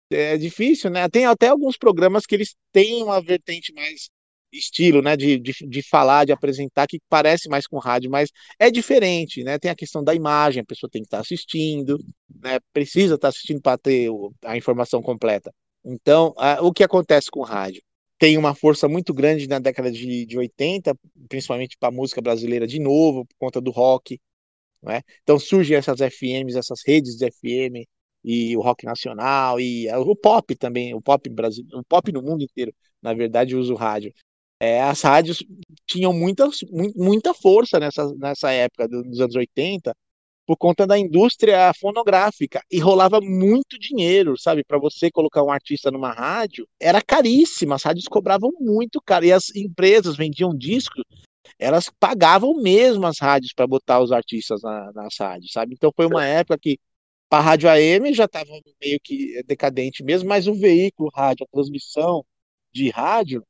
é 0.09 0.37
difícil, 0.37 0.89
né? 0.89 1.07
Tem 1.09 1.25
até 1.25 1.47
alguns 1.47 1.77
programas 1.77 2.25
que 2.25 2.35
eles 2.35 2.55
têm 2.71 3.03
uma 3.03 3.21
vertente 3.21 3.73
mais 3.73 4.09
estilo, 4.51 5.01
né, 5.01 5.17
de, 5.17 5.37
de, 5.37 5.53
de, 5.67 5.81
falar, 5.83 6.25
de 6.25 6.31
apresentar, 6.31 6.87
que 6.87 6.99
parece 7.09 7.49
mais 7.49 7.67
com 7.67 7.77
rádio, 7.79 8.09
mas 8.09 8.31
é 8.57 8.71
diferente, 8.71 9.43
né? 9.43 9.59
Tem 9.59 9.69
a 9.69 9.75
questão 9.75 10.03
da 10.03 10.15
imagem, 10.15 10.61
a 10.61 10.65
pessoa 10.65 10.89
tem 10.89 11.01
que 11.01 11.07
estar 11.07 11.19
assistindo, 11.19 11.99
né? 12.41 12.59
Precisa 12.73 13.15
estar 13.15 13.27
assistindo 13.29 13.61
para 13.61 13.77
ter 13.77 14.09
a 14.45 14.55
informação 14.57 15.01
completa. 15.01 15.53
Então, 15.87 16.33
a, 16.37 16.61
o 16.61 16.73
que 16.73 16.83
acontece 16.83 17.31
com 17.31 17.39
o 17.41 17.43
rádio? 17.43 17.81
Tem 18.19 18.37
uma 18.37 18.55
força 18.55 18.87
muito 18.87 19.13
grande 19.13 19.47
na 19.47 19.59
década 19.59 19.91
de, 19.91 20.25
de 20.25 20.37
80, 20.37 20.95
principalmente 21.29 21.77
para 21.79 21.89
a 21.89 21.91
música 21.91 22.21
brasileira 22.21 22.67
de 22.67 22.79
novo, 22.79 23.25
por 23.25 23.35
conta 23.39 23.61
do 23.61 23.71
rock, 23.71 24.19
né? 24.83 25.01
Então 25.23 25.39
surgem 25.39 25.77
essas 25.77 25.99
FMs, 26.01 26.57
essas 26.57 26.79
redes 26.85 27.15
de 27.17 27.29
FM, 27.31 27.87
e 28.23 28.57
o 28.57 28.61
rock 28.61 28.85
nacional 28.85 29.59
e 29.59 29.87
o 29.91 30.15
pop 30.15 30.55
também, 30.55 30.93
o 30.93 31.01
pop 31.01 31.29
brasileiro, 31.29 31.79
o 31.79 31.85
pop 31.85 32.11
no 32.11 32.21
mundo 32.21 32.43
inteiro, 32.43 32.73
na 33.01 33.13
verdade, 33.13 33.55
usa 33.55 33.73
o 33.73 33.77
rádio 33.77 34.13
é, 34.59 34.81
as 34.81 35.01
rádios 35.01 35.43
tinham 35.85 36.11
muita, 36.13 36.49
muita 36.95 37.33
força 37.33 37.79
nessa, 37.79 38.11
nessa 38.15 38.51
época 38.51 38.87
dos 38.87 39.19
anos 39.19 39.35
80 39.35 39.95
por 40.47 40.55
conta 40.55 40.87
da 40.87 40.97
indústria 40.97 41.73
fonográfica 41.73 42.63
e 42.71 42.79
rolava 42.79 43.19
muito 43.19 43.77
dinheiro, 43.77 44.39
sabe? 44.39 44.63
Para 44.63 44.79
você 44.79 45.11
colocar 45.11 45.43
um 45.43 45.51
artista 45.51 45.91
numa 45.91 46.13
rádio, 46.13 46.65
era 46.79 47.01
caríssimo, 47.01 47.73
as 47.73 47.83
rádios 47.83 48.07
cobravam 48.07 48.51
muito 48.57 49.01
caro 49.01 49.25
e 49.25 49.33
as 49.33 49.53
empresas 49.53 50.15
vendiam 50.15 50.57
discos, 50.57 51.03
elas 51.59 51.91
pagavam 51.99 52.53
mesmo 52.55 53.05
as 53.05 53.19
rádios 53.19 53.51
para 53.53 53.67
botar 53.67 53.99
os 53.99 54.13
artistas 54.13 54.61
na, 54.61 54.91
nas 54.93 55.15
rádios, 55.19 55.51
sabe? 55.51 55.73
Então 55.73 55.91
foi 55.93 56.05
uma 56.05 56.25
época 56.25 56.57
que 56.57 56.79
a 57.29 57.41
rádio 57.41 57.69
AM 57.69 58.13
já 58.13 58.23
estava 58.23 58.49
meio 58.81 58.99
que 59.03 59.43
decadente 59.43 60.01
mesmo, 60.01 60.29
mas 60.29 60.47
o 60.47 60.53
veículo 60.53 61.11
rádio, 61.13 61.45
a 61.45 61.53
transmissão 61.53 62.25
de 62.71 62.89
rádio 62.89 63.43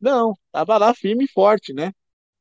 não, 0.00 0.34
estava 0.46 0.78
lá 0.78 0.94
firme 0.94 1.24
e 1.24 1.28
forte, 1.28 1.72
né? 1.72 1.92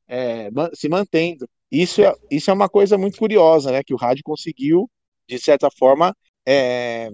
É, 0.08 0.50
se 0.76 0.90
mantendo. 0.90 1.48
Isso 1.74 2.04
é, 2.04 2.14
isso 2.30 2.52
é 2.52 2.54
uma 2.54 2.70
coisa 2.70 3.00
muito 3.00 3.18
curiosa, 3.18 3.72
né? 3.72 3.82
Que 3.84 3.96
o 3.96 3.98
rádio 3.98 4.22
conseguiu, 4.24 4.88
de 5.28 5.40
certa 5.40 5.70
forma, 5.72 6.16
é, 6.46 7.10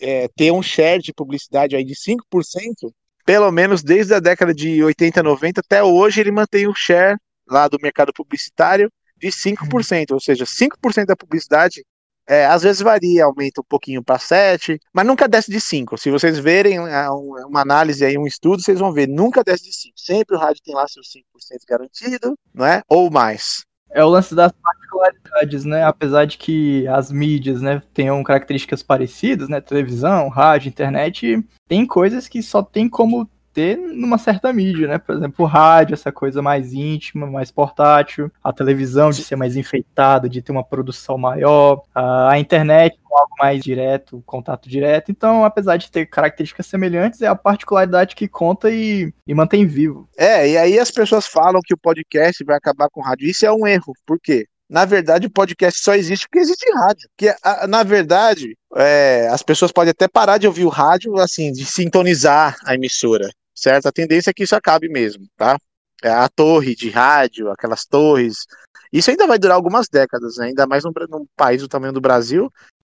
é, 0.00 0.28
ter 0.28 0.52
um 0.52 0.62
share 0.62 1.02
de 1.02 1.12
publicidade 1.12 1.74
aí 1.74 1.84
de 1.84 1.94
5%, 1.96 2.92
pelo 3.24 3.50
menos 3.50 3.82
desde 3.82 4.14
a 4.14 4.20
década 4.20 4.54
de 4.54 4.84
80, 4.84 5.24
90 5.24 5.60
até 5.60 5.82
hoje, 5.82 6.20
ele 6.20 6.30
mantém 6.30 6.68
o 6.68 6.74
share 6.74 7.16
lá 7.48 7.66
do 7.66 7.78
mercado 7.82 8.12
publicitário 8.12 8.88
de 9.16 9.28
5%, 9.28 10.12
ou 10.12 10.20
seja, 10.20 10.44
5% 10.44 11.06
da 11.06 11.16
publicidade 11.16 11.84
é, 12.28 12.46
às 12.46 12.62
vezes 12.62 12.82
varia, 12.82 13.24
aumenta 13.24 13.60
um 13.60 13.64
pouquinho 13.68 14.04
para 14.04 14.18
7, 14.20 14.78
mas 14.92 15.06
nunca 15.06 15.26
desce 15.26 15.50
de 15.50 15.60
5. 15.60 15.98
Se 15.98 16.10
vocês 16.10 16.38
verem 16.38 16.76
é, 16.76 17.10
uma 17.10 17.60
análise 17.60 18.04
aí, 18.04 18.16
um 18.16 18.26
estudo, 18.26 18.62
vocês 18.62 18.78
vão 18.78 18.92
ver, 18.92 19.08
nunca 19.08 19.42
desce 19.42 19.64
de 19.64 19.72
5. 19.72 19.94
Sempre 19.96 20.36
o 20.36 20.38
rádio 20.38 20.62
tem 20.62 20.74
lá 20.74 20.86
seus 20.86 21.08
5% 21.10 21.22
garantido, 21.68 22.38
não 22.54 22.66
é? 22.66 22.82
Ou 22.88 23.10
mais. 23.10 23.64
É 23.90 24.04
o 24.04 24.08
lance 24.08 24.34
das 24.34 24.52
particularidades, 24.52 25.64
né? 25.64 25.84
Apesar 25.84 26.26
de 26.26 26.36
que 26.36 26.86
as 26.88 27.10
mídias, 27.10 27.62
né, 27.62 27.82
tenham 27.94 28.22
características 28.22 28.82
parecidas, 28.82 29.48
né? 29.48 29.60
Televisão, 29.60 30.28
rádio, 30.28 30.68
internet, 30.68 31.44
tem 31.68 31.86
coisas 31.86 32.28
que 32.28 32.42
só 32.42 32.62
tem 32.62 32.88
como 32.88 33.28
ter 33.56 33.78
numa 33.78 34.18
certa 34.18 34.52
mídia, 34.52 34.86
né? 34.86 34.98
Por 34.98 35.16
exemplo, 35.16 35.46
o 35.46 35.48
rádio, 35.48 35.94
essa 35.94 36.12
coisa 36.12 36.42
mais 36.42 36.74
íntima, 36.74 37.26
mais 37.26 37.50
portátil, 37.50 38.30
a 38.44 38.52
televisão 38.52 39.08
de 39.08 39.24
ser 39.24 39.34
mais 39.34 39.56
enfeitada, 39.56 40.28
de 40.28 40.42
ter 40.42 40.52
uma 40.52 40.62
produção 40.62 41.16
maior, 41.16 41.82
a 41.94 42.38
internet 42.38 42.98
com 43.02 43.16
algo 43.16 43.34
mais 43.38 43.64
direto, 43.64 44.22
contato 44.26 44.68
direto. 44.68 45.10
Então, 45.10 45.42
apesar 45.42 45.78
de 45.78 45.90
ter 45.90 46.04
características 46.04 46.66
semelhantes, 46.66 47.22
é 47.22 47.26
a 47.28 47.34
particularidade 47.34 48.14
que 48.14 48.28
conta 48.28 48.70
e, 48.70 49.10
e 49.26 49.34
mantém 49.34 49.64
vivo. 49.66 50.06
É, 50.18 50.50
e 50.50 50.58
aí 50.58 50.78
as 50.78 50.90
pessoas 50.90 51.26
falam 51.26 51.62
que 51.64 51.72
o 51.72 51.78
podcast 51.78 52.44
vai 52.44 52.58
acabar 52.58 52.90
com 52.90 53.00
o 53.00 53.04
rádio. 53.04 53.26
Isso 53.26 53.46
é 53.46 53.50
um 53.50 53.66
erro. 53.66 53.94
Por 54.04 54.20
quê? 54.20 54.46
na 54.68 54.84
verdade, 54.84 55.28
o 55.28 55.30
podcast 55.30 55.80
só 55.80 55.94
existe 55.94 56.26
porque 56.26 56.40
existe 56.40 56.68
rádio. 56.72 57.08
Que, 57.16 57.32
na 57.68 57.84
verdade, 57.84 58.58
é, 58.74 59.28
as 59.30 59.40
pessoas 59.40 59.70
podem 59.70 59.92
até 59.92 60.08
parar 60.08 60.38
de 60.38 60.46
ouvir 60.48 60.64
o 60.64 60.68
rádio, 60.68 61.16
assim, 61.20 61.52
de 61.52 61.64
sintonizar 61.64 62.56
a 62.64 62.74
emissora 62.74 63.30
certo? 63.56 63.86
A 63.86 63.92
tendência 63.92 64.30
é 64.30 64.34
que 64.34 64.44
isso 64.44 64.54
acabe 64.54 64.88
mesmo, 64.88 65.26
tá? 65.36 65.58
É 66.02 66.10
a 66.10 66.28
torre 66.28 66.74
de 66.74 66.90
rádio, 66.90 67.50
aquelas 67.50 67.84
torres. 67.84 68.46
Isso 68.92 69.10
ainda 69.10 69.26
vai 69.26 69.38
durar 69.38 69.56
algumas 69.56 69.88
décadas, 69.88 70.36
né? 70.36 70.46
ainda 70.46 70.66
mais 70.66 70.84
num, 70.84 70.92
num 71.08 71.26
país 71.34 71.62
do 71.62 71.68
tamanho 71.68 71.92
do 71.92 72.00
Brasil, 72.00 72.52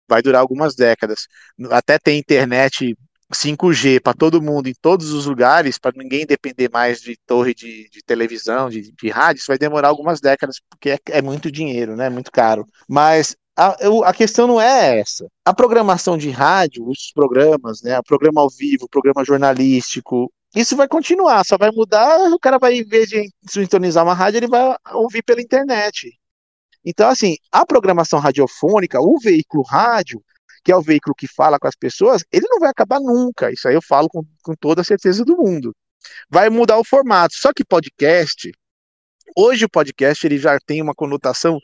vai 0.08 0.22
durar 0.22 0.40
algumas 0.40 0.74
décadas. 0.74 1.26
Até 1.70 1.98
ter 1.98 2.16
internet 2.16 2.96
5G 3.32 4.00
para 4.00 4.12
todo 4.12 4.42
mundo 4.42 4.68
em 4.68 4.74
todos 4.74 5.12
os 5.12 5.26
lugares, 5.26 5.78
para 5.78 5.92
ninguém 5.96 6.26
depender 6.26 6.68
mais 6.68 7.00
de 7.00 7.16
torre 7.26 7.54
de, 7.54 7.88
de 7.88 8.02
televisão, 8.02 8.68
de, 8.68 8.92
de, 8.92 9.08
rádio, 9.08 9.38
isso 9.38 9.48
vai 9.48 9.58
demorar 9.58 9.88
algumas 9.88 10.20
décadas, 10.20 10.56
porque 10.68 10.90
é, 10.90 10.98
é 11.10 11.22
muito 11.22 11.50
dinheiro, 11.50 11.96
né? 11.96 12.10
Muito 12.10 12.30
caro. 12.32 12.66
Mas 12.88 13.36
a, 13.56 13.76
a, 14.04 14.12
questão 14.12 14.46
não 14.46 14.60
é 14.60 14.98
essa. 14.98 15.26
A 15.44 15.54
programação 15.54 16.18
de 16.18 16.30
rádio, 16.30 16.88
os 16.88 17.12
programas, 17.14 17.82
né? 17.82 17.98
O 17.98 18.02
programa 18.02 18.40
ao 18.40 18.50
vivo, 18.50 18.84
o 18.84 18.88
programa 18.88 19.24
jornalístico, 19.24 20.32
isso 20.54 20.76
vai 20.76 20.88
continuar, 20.88 21.44
só 21.44 21.56
vai 21.56 21.70
mudar, 21.70 22.18
o 22.32 22.38
cara 22.38 22.58
vai, 22.58 22.74
em 22.74 22.84
vez 22.84 23.08
de 23.08 23.30
sintonizar 23.48 24.04
uma 24.04 24.14
rádio, 24.14 24.38
ele 24.38 24.48
vai 24.48 24.76
ouvir 24.92 25.22
pela 25.22 25.40
internet. 25.40 26.10
Então, 26.84 27.08
assim, 27.08 27.36
a 27.52 27.64
programação 27.64 28.18
radiofônica, 28.18 29.00
o 29.00 29.18
veículo 29.18 29.62
rádio, 29.62 30.22
que 30.64 30.72
é 30.72 30.76
o 30.76 30.82
veículo 30.82 31.14
que 31.14 31.28
fala 31.28 31.58
com 31.58 31.68
as 31.68 31.76
pessoas, 31.76 32.24
ele 32.32 32.46
não 32.48 32.58
vai 32.58 32.70
acabar 32.70 33.00
nunca. 33.00 33.50
Isso 33.52 33.68
aí 33.68 33.74
eu 33.74 33.82
falo 33.82 34.08
com, 34.08 34.22
com 34.42 34.54
toda 34.54 34.80
a 34.80 34.84
certeza 34.84 35.24
do 35.24 35.36
mundo. 35.36 35.74
Vai 36.28 36.50
mudar 36.50 36.78
o 36.78 36.84
formato. 36.84 37.34
Só 37.34 37.52
que 37.52 37.64
podcast, 37.64 38.50
hoje 39.36 39.64
o 39.64 39.70
podcast 39.70 40.26
ele 40.26 40.38
já 40.38 40.58
tem 40.58 40.82
uma 40.82 40.94
conotação 40.94 41.58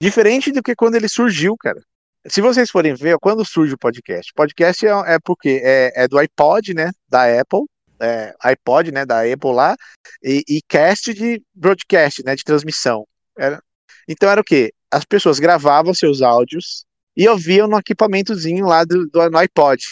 diferente 0.00 0.50
do 0.50 0.62
que 0.62 0.74
quando 0.74 0.94
ele 0.94 1.08
surgiu, 1.08 1.56
cara. 1.56 1.80
Se 2.28 2.40
vocês 2.40 2.70
forem 2.70 2.94
ver, 2.94 3.18
quando 3.18 3.44
surge 3.44 3.74
o 3.74 3.78
podcast, 3.78 4.32
podcast 4.34 4.86
é, 4.86 4.90
é 5.14 5.18
porque 5.18 5.60
é, 5.62 6.04
é 6.04 6.08
do 6.08 6.18
iPod, 6.18 6.72
né, 6.72 6.90
da 7.08 7.24
Apple, 7.40 7.64
é, 8.02 8.34
iPod, 8.40 8.90
né, 8.90 9.06
da 9.06 9.20
Apple 9.20 9.52
lá, 9.52 9.76
e, 10.22 10.42
e, 10.48 10.60
cast 10.68 11.14
de 11.14 11.40
broadcast, 11.54 12.22
né, 12.24 12.34
de 12.34 12.42
transmissão. 12.42 13.06
Era, 13.38 13.62
então 14.08 14.28
era 14.28 14.40
o 14.40 14.44
quê? 14.44 14.74
As 14.90 15.04
pessoas 15.04 15.38
gravavam 15.38 15.94
seus 15.94 16.20
áudios 16.20 16.84
e 17.16 17.28
ouviam 17.28 17.68
no 17.68 17.78
equipamentozinho 17.78 18.66
lá 18.66 18.84
do, 18.84 19.06
do 19.06 19.30
no 19.30 19.38
iPod. 19.38 19.84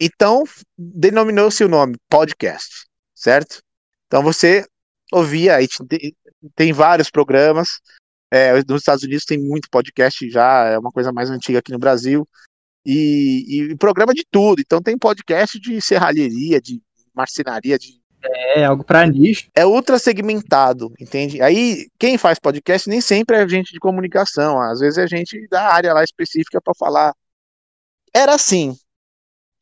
Então 0.00 0.44
denominou-se 0.76 1.62
o 1.62 1.68
nome 1.68 1.96
podcast, 2.08 2.86
certo? 3.14 3.60
Então 4.06 4.22
você 4.22 4.66
ouvia, 5.12 5.58
tem 6.56 6.72
vários 6.72 7.10
programas. 7.10 7.80
É, 8.32 8.54
nos 8.66 8.80
Estados 8.80 9.04
Unidos 9.04 9.24
tem 9.24 9.38
muito 9.38 9.68
podcast 9.70 10.30
já, 10.30 10.64
é 10.66 10.78
uma 10.78 10.92
coisa 10.92 11.12
mais 11.12 11.28
antiga 11.30 11.58
aqui 11.58 11.72
no 11.72 11.78
Brasil. 11.78 12.26
E, 12.86 13.72
e 13.72 13.76
programa 13.76 14.14
de 14.14 14.24
tudo. 14.30 14.60
Então 14.60 14.80
tem 14.80 14.96
podcast 14.96 15.60
de 15.60 15.82
serralheria, 15.82 16.60
de 16.60 16.80
marcenaria 17.20 17.78
de. 17.78 18.00
É, 18.22 18.64
algo 18.64 18.84
para 18.84 19.06
nicho. 19.06 19.48
É 19.54 19.64
ultra 19.64 19.98
segmentado, 19.98 20.92
entende? 21.00 21.40
Aí, 21.40 21.88
quem 21.98 22.18
faz 22.18 22.38
podcast 22.38 22.88
nem 22.88 23.00
sempre 23.00 23.36
é 23.36 23.48
gente 23.48 23.72
de 23.72 23.78
comunicação, 23.78 24.60
às 24.60 24.80
vezes 24.80 24.98
é 24.98 25.06
gente 25.06 25.46
da 25.48 25.72
área 25.72 25.94
lá 25.94 26.04
específica 26.04 26.60
para 26.60 26.74
falar. 26.74 27.14
Era 28.14 28.34
assim. 28.34 28.76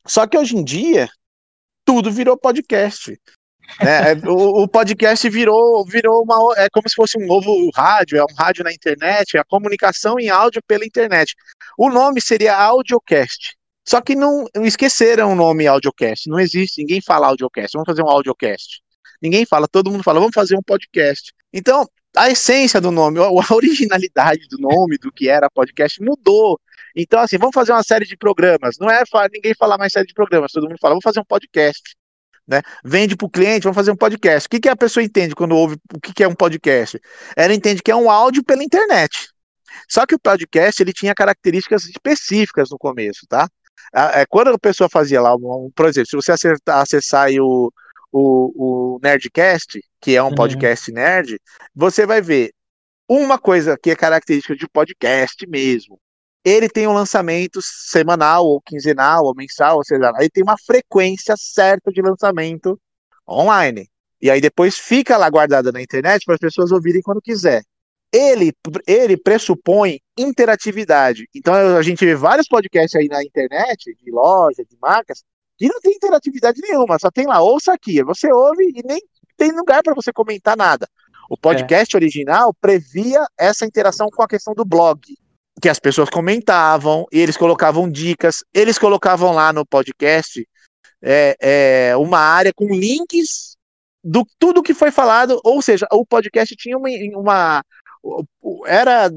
Só 0.05 0.27
que 0.27 0.37
hoje 0.37 0.57
em 0.57 0.63
dia, 0.63 1.07
tudo 1.85 2.11
virou 2.11 2.37
podcast. 2.37 3.17
É, 3.79 4.11
é 4.11 4.15
o, 4.25 4.63
o, 4.63 4.67
podcast 4.67 5.29
virou, 5.29 5.85
virou 5.85 6.23
uma. 6.23 6.35
É 6.57 6.67
como 6.69 6.89
se 6.89 6.95
fosse 6.95 7.17
um 7.17 7.25
novo 7.25 7.69
rádio, 7.75 8.17
é 8.17 8.23
um 8.23 8.35
rádio 8.37 8.63
na 8.63 8.73
internet, 8.73 9.37
é 9.37 9.39
a 9.39 9.45
comunicação 9.45 10.19
em 10.19 10.29
áudio 10.29 10.61
pela 10.67 10.85
internet. 10.85 11.35
O 11.77 11.89
nome 11.89 12.19
seria 12.19 12.57
Audiocast. 12.57 13.58
Só 13.89 14.01
que 14.01 14.13
não 14.13 14.45
esqueceram 14.57 15.31
o 15.31 15.35
nome 15.35 15.65
audiocast. 15.65 16.29
Não 16.29 16.39
existe, 16.39 16.79
ninguém 16.79 17.01
fala 17.01 17.25
audiocast. 17.25 17.73
Vamos 17.73 17.87
fazer 17.87 18.03
um 18.03 18.07
audiocast. 18.07 18.83
Ninguém 19.19 19.47
fala, 19.47 19.67
todo 19.67 19.89
mundo 19.89 20.03
fala, 20.03 20.19
vamos 20.19 20.35
fazer 20.35 20.55
um 20.55 20.61
podcast. 20.61 21.33
Então, 21.51 21.87
a 22.15 22.29
essência 22.29 22.79
do 22.79 22.91
nome, 22.91 23.17
a 23.17 23.31
originalidade 23.51 24.47
do 24.47 24.59
nome, 24.59 24.99
do 24.99 25.11
que 25.11 25.27
era 25.27 25.49
podcast, 25.49 25.99
mudou. 26.03 26.59
Então, 26.95 27.19
assim, 27.19 27.39
vamos 27.39 27.55
fazer 27.55 27.71
uma 27.71 27.81
série 27.81 28.05
de 28.05 28.15
programas. 28.15 28.75
Não 28.79 28.91
é 28.91 29.01
ninguém 29.33 29.55
falar 29.55 29.79
mais 29.79 29.91
série 29.91 30.05
de 30.05 30.13
programas, 30.13 30.51
todo 30.51 30.69
mundo 30.69 30.77
fala, 30.79 30.93
vamos 30.93 31.03
fazer 31.03 31.21
um 31.21 31.25
podcast. 31.25 31.95
Né? 32.47 32.61
Vende 32.85 33.15
para 33.15 33.25
o 33.25 33.29
cliente, 33.29 33.63
vamos 33.63 33.75
fazer 33.75 33.89
um 33.89 33.97
podcast. 33.97 34.45
O 34.45 34.49
que, 34.51 34.59
que 34.59 34.69
a 34.69 34.75
pessoa 34.75 35.03
entende 35.03 35.33
quando 35.33 35.55
ouve 35.55 35.77
o 35.95 35.99
que, 35.99 36.13
que 36.13 36.23
é 36.23 36.27
um 36.27 36.35
podcast? 36.35 37.01
Ela 37.35 37.55
entende 37.55 37.81
que 37.81 37.89
é 37.89 37.95
um 37.95 38.11
áudio 38.11 38.43
pela 38.43 38.63
internet. 38.63 39.29
Só 39.87 40.05
que 40.05 40.13
o 40.13 40.19
podcast 40.19 40.79
ele 40.79 40.93
tinha 40.93 41.15
características 41.15 41.85
específicas 41.85 42.69
no 42.69 42.77
começo, 42.77 43.25
tá? 43.27 43.49
É, 43.93 44.25
quando 44.27 44.49
a 44.49 44.59
pessoa 44.59 44.89
fazia 44.89 45.21
lá, 45.21 45.35
um, 45.35 45.71
por 45.75 45.87
exemplo, 45.87 46.09
se 46.09 46.15
você 46.15 46.31
acertar, 46.31 46.81
acessar 46.81 47.29
o, 47.39 47.71
o, 48.11 48.95
o 48.95 48.99
Nerdcast, 49.01 49.81
que 49.99 50.15
é 50.15 50.23
um 50.23 50.27
uhum. 50.27 50.35
podcast 50.35 50.91
nerd, 50.91 51.39
você 51.75 52.05
vai 52.05 52.21
ver 52.21 52.51
uma 53.07 53.39
coisa 53.39 53.77
que 53.81 53.89
é 53.89 53.95
característica 53.95 54.55
de 54.55 54.67
podcast 54.67 55.47
mesmo. 55.47 55.99
Ele 56.45 56.69
tem 56.69 56.87
um 56.87 56.93
lançamento 56.93 57.59
semanal, 57.61 58.45
ou 58.45 58.61
quinzenal, 58.61 59.25
ou 59.25 59.35
mensal, 59.35 59.77
ou 59.77 59.83
seja, 59.83 60.11
ele 60.19 60.29
tem 60.29 60.43
uma 60.43 60.57
frequência 60.57 61.35
certa 61.37 61.91
de 61.91 62.01
lançamento 62.01 62.79
online. 63.27 63.89
E 64.21 64.29
aí 64.29 64.39
depois 64.39 64.77
fica 64.77 65.17
lá 65.17 65.29
guardada 65.29 65.71
na 65.71 65.81
internet 65.81 66.23
para 66.25 66.35
as 66.35 66.39
pessoas 66.39 66.71
ouvirem 66.71 67.01
quando 67.01 67.21
quiser. 67.21 67.63
Ele, 68.11 68.51
ele 68.87 69.17
pressupõe 69.17 69.99
interatividade. 70.17 71.27
Então 71.35 71.53
a 71.53 71.81
gente 71.81 72.03
vê 72.03 72.15
vários 72.15 72.47
podcasts 72.47 72.99
aí 72.99 73.07
na 73.07 73.23
internet, 73.23 73.95
de 74.03 74.11
loja, 74.11 74.63
de 74.67 74.77
marcas, 74.81 75.23
que 75.57 75.67
não 75.67 75.79
tem 75.79 75.93
interatividade 75.93 76.61
nenhuma, 76.61 76.97
só 76.97 77.11
tem 77.11 77.27
lá, 77.27 77.41
ouça 77.41 77.73
aqui. 77.73 78.01
Você 78.03 78.31
ouve 78.31 78.63
e 78.75 78.81
nem 78.83 78.99
tem 79.37 79.51
lugar 79.51 79.83
para 79.83 79.93
você 79.93 80.11
comentar 80.11 80.57
nada. 80.57 80.87
O 81.29 81.37
podcast 81.37 81.95
é. 81.95 81.97
original 81.97 82.53
previa 82.59 83.25
essa 83.37 83.65
interação 83.65 84.07
com 84.09 84.23
a 84.23 84.27
questão 84.27 84.53
do 84.53 84.65
blog, 84.65 84.99
que 85.61 85.69
as 85.69 85.79
pessoas 85.79 86.09
comentavam, 86.09 87.05
eles 87.11 87.37
colocavam 87.37 87.89
dicas, 87.89 88.43
eles 88.53 88.79
colocavam 88.79 89.31
lá 89.33 89.53
no 89.53 89.65
podcast 89.65 90.47
é, 91.01 91.35
é, 91.39 91.97
uma 91.97 92.19
área 92.19 92.51
com 92.53 92.67
links 92.73 93.55
do 94.03 94.25
tudo 94.39 94.63
que 94.63 94.73
foi 94.73 94.91
falado, 94.91 95.39
ou 95.43 95.61
seja, 95.61 95.85
o 95.91 96.05
podcast 96.05 96.55
tinha 96.55 96.77
uma, 96.77 96.89
uma 97.15 97.63
era 98.65 99.09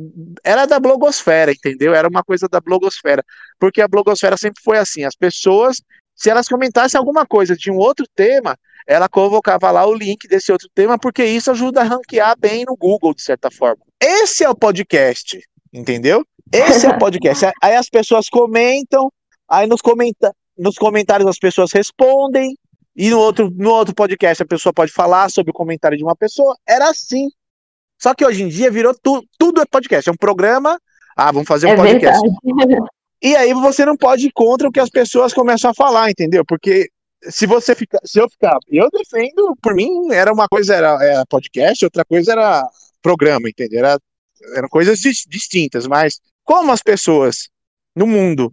era 0.44 0.66
da 0.66 0.80
blogosfera, 0.80 1.52
entendeu? 1.52 1.94
Era 1.94 2.08
uma 2.08 2.22
coisa 2.22 2.48
da 2.48 2.60
blogosfera, 2.60 3.24
porque 3.58 3.80
a 3.80 3.88
blogosfera 3.88 4.36
sempre 4.36 4.62
foi 4.62 4.78
assim, 4.78 5.04
as 5.04 5.14
pessoas, 5.14 5.82
se 6.14 6.30
elas 6.30 6.48
comentassem 6.48 6.98
alguma 6.98 7.26
coisa 7.26 7.56
de 7.56 7.70
um 7.70 7.76
outro 7.76 8.06
tema, 8.14 8.56
ela 8.86 9.08
convocava 9.08 9.70
lá 9.70 9.86
o 9.86 9.94
link 9.94 10.26
desse 10.26 10.50
outro 10.50 10.68
tema, 10.74 10.98
porque 10.98 11.24
isso 11.24 11.50
ajuda 11.50 11.80
a 11.80 11.84
ranquear 11.84 12.36
bem 12.38 12.64
no 12.66 12.76
Google, 12.76 13.14
de 13.14 13.22
certa 13.22 13.50
forma. 13.50 13.82
Esse 14.00 14.44
é 14.44 14.50
o 14.50 14.54
podcast, 14.54 15.40
entendeu? 15.72 16.24
Esse 16.52 16.86
é 16.86 16.90
o 16.90 16.98
podcast. 16.98 17.46
aí 17.62 17.76
as 17.76 17.88
pessoas 17.88 18.28
comentam, 18.28 19.10
aí 19.48 19.66
nos, 19.66 19.80
comenta 19.80 20.34
nos 20.58 20.76
comentários 20.76 21.28
as 21.28 21.38
pessoas 21.38 21.72
respondem, 21.72 22.56
e 22.94 23.08
no 23.08 23.18
outro, 23.18 23.50
no 23.50 23.70
outro 23.70 23.94
podcast 23.94 24.42
a 24.42 24.46
pessoa 24.46 24.72
pode 24.72 24.92
falar 24.92 25.30
sobre 25.30 25.50
o 25.50 25.54
comentário 25.54 25.96
de 25.96 26.04
uma 26.04 26.14
pessoa. 26.14 26.56
Era 26.68 26.90
assim. 26.90 27.30
Só 28.02 28.12
que 28.14 28.26
hoje 28.26 28.42
em 28.42 28.48
dia 28.48 28.68
virou 28.68 28.92
tu, 29.00 29.24
tudo 29.38 29.60
é 29.60 29.64
podcast. 29.64 30.08
É 30.08 30.12
um 30.12 30.16
programa. 30.16 30.76
Ah, 31.16 31.30
vamos 31.30 31.46
fazer 31.46 31.68
um 31.68 31.70
é 31.70 31.76
podcast. 31.76 32.20
Verdade. 32.44 32.80
E 33.24 33.36
aí 33.36 33.54
você 33.54 33.86
não 33.86 33.96
pode 33.96 34.26
ir 34.26 34.32
contra 34.32 34.68
o 34.68 34.72
que 34.72 34.80
as 34.80 34.90
pessoas 34.90 35.32
começam 35.32 35.70
a 35.70 35.74
falar, 35.74 36.10
entendeu? 36.10 36.44
Porque 36.44 36.88
se 37.30 37.46
você 37.46 37.72
ficar, 37.72 38.00
se 38.04 38.18
eu 38.18 38.28
ficar, 38.28 38.58
eu 38.68 38.88
defendo, 38.90 39.56
por 39.62 39.76
mim, 39.76 40.10
era 40.10 40.32
uma 40.32 40.48
coisa 40.48 40.74
era, 40.74 40.98
era 41.00 41.24
podcast, 41.26 41.84
outra 41.84 42.04
coisa 42.04 42.32
era 42.32 42.68
programa, 43.00 43.48
entendeu? 43.48 43.78
Era, 43.78 43.96
eram 44.56 44.68
coisas 44.68 44.98
distintas, 44.98 45.86
mas 45.86 46.18
como 46.42 46.72
as 46.72 46.82
pessoas 46.82 47.48
no 47.94 48.08
mundo 48.08 48.52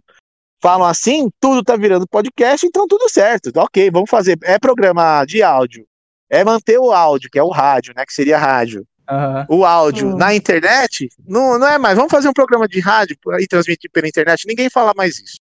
falam 0.62 0.86
assim, 0.86 1.28
tudo 1.40 1.64
tá 1.64 1.74
virando 1.74 2.06
podcast, 2.06 2.64
então 2.64 2.86
tudo 2.86 3.08
certo. 3.08 3.50
Ok, 3.56 3.90
vamos 3.90 4.08
fazer. 4.08 4.38
É 4.44 4.56
programa 4.56 5.24
de 5.24 5.42
áudio. 5.42 5.84
É 6.30 6.44
manter 6.44 6.78
o 6.78 6.92
áudio, 6.92 7.28
que 7.28 7.40
é 7.40 7.42
o 7.42 7.50
rádio, 7.50 7.92
né? 7.96 8.06
Que 8.06 8.12
seria 8.12 8.38
rádio. 8.38 8.86
Uhum. 9.10 9.58
O 9.58 9.64
áudio 9.64 10.08
uhum. 10.08 10.16
na 10.16 10.34
internet, 10.34 11.08
não, 11.26 11.58
não 11.58 11.66
é 11.66 11.78
mais. 11.78 11.96
Vamos 11.96 12.10
fazer 12.10 12.28
um 12.28 12.32
programa 12.32 12.68
de 12.68 12.78
rádio 12.80 13.16
e 13.40 13.46
transmitir 13.46 13.90
pela 13.90 14.06
internet. 14.06 14.46
Ninguém 14.46 14.70
fala 14.70 14.92
mais 14.96 15.18
isso. 15.18 15.38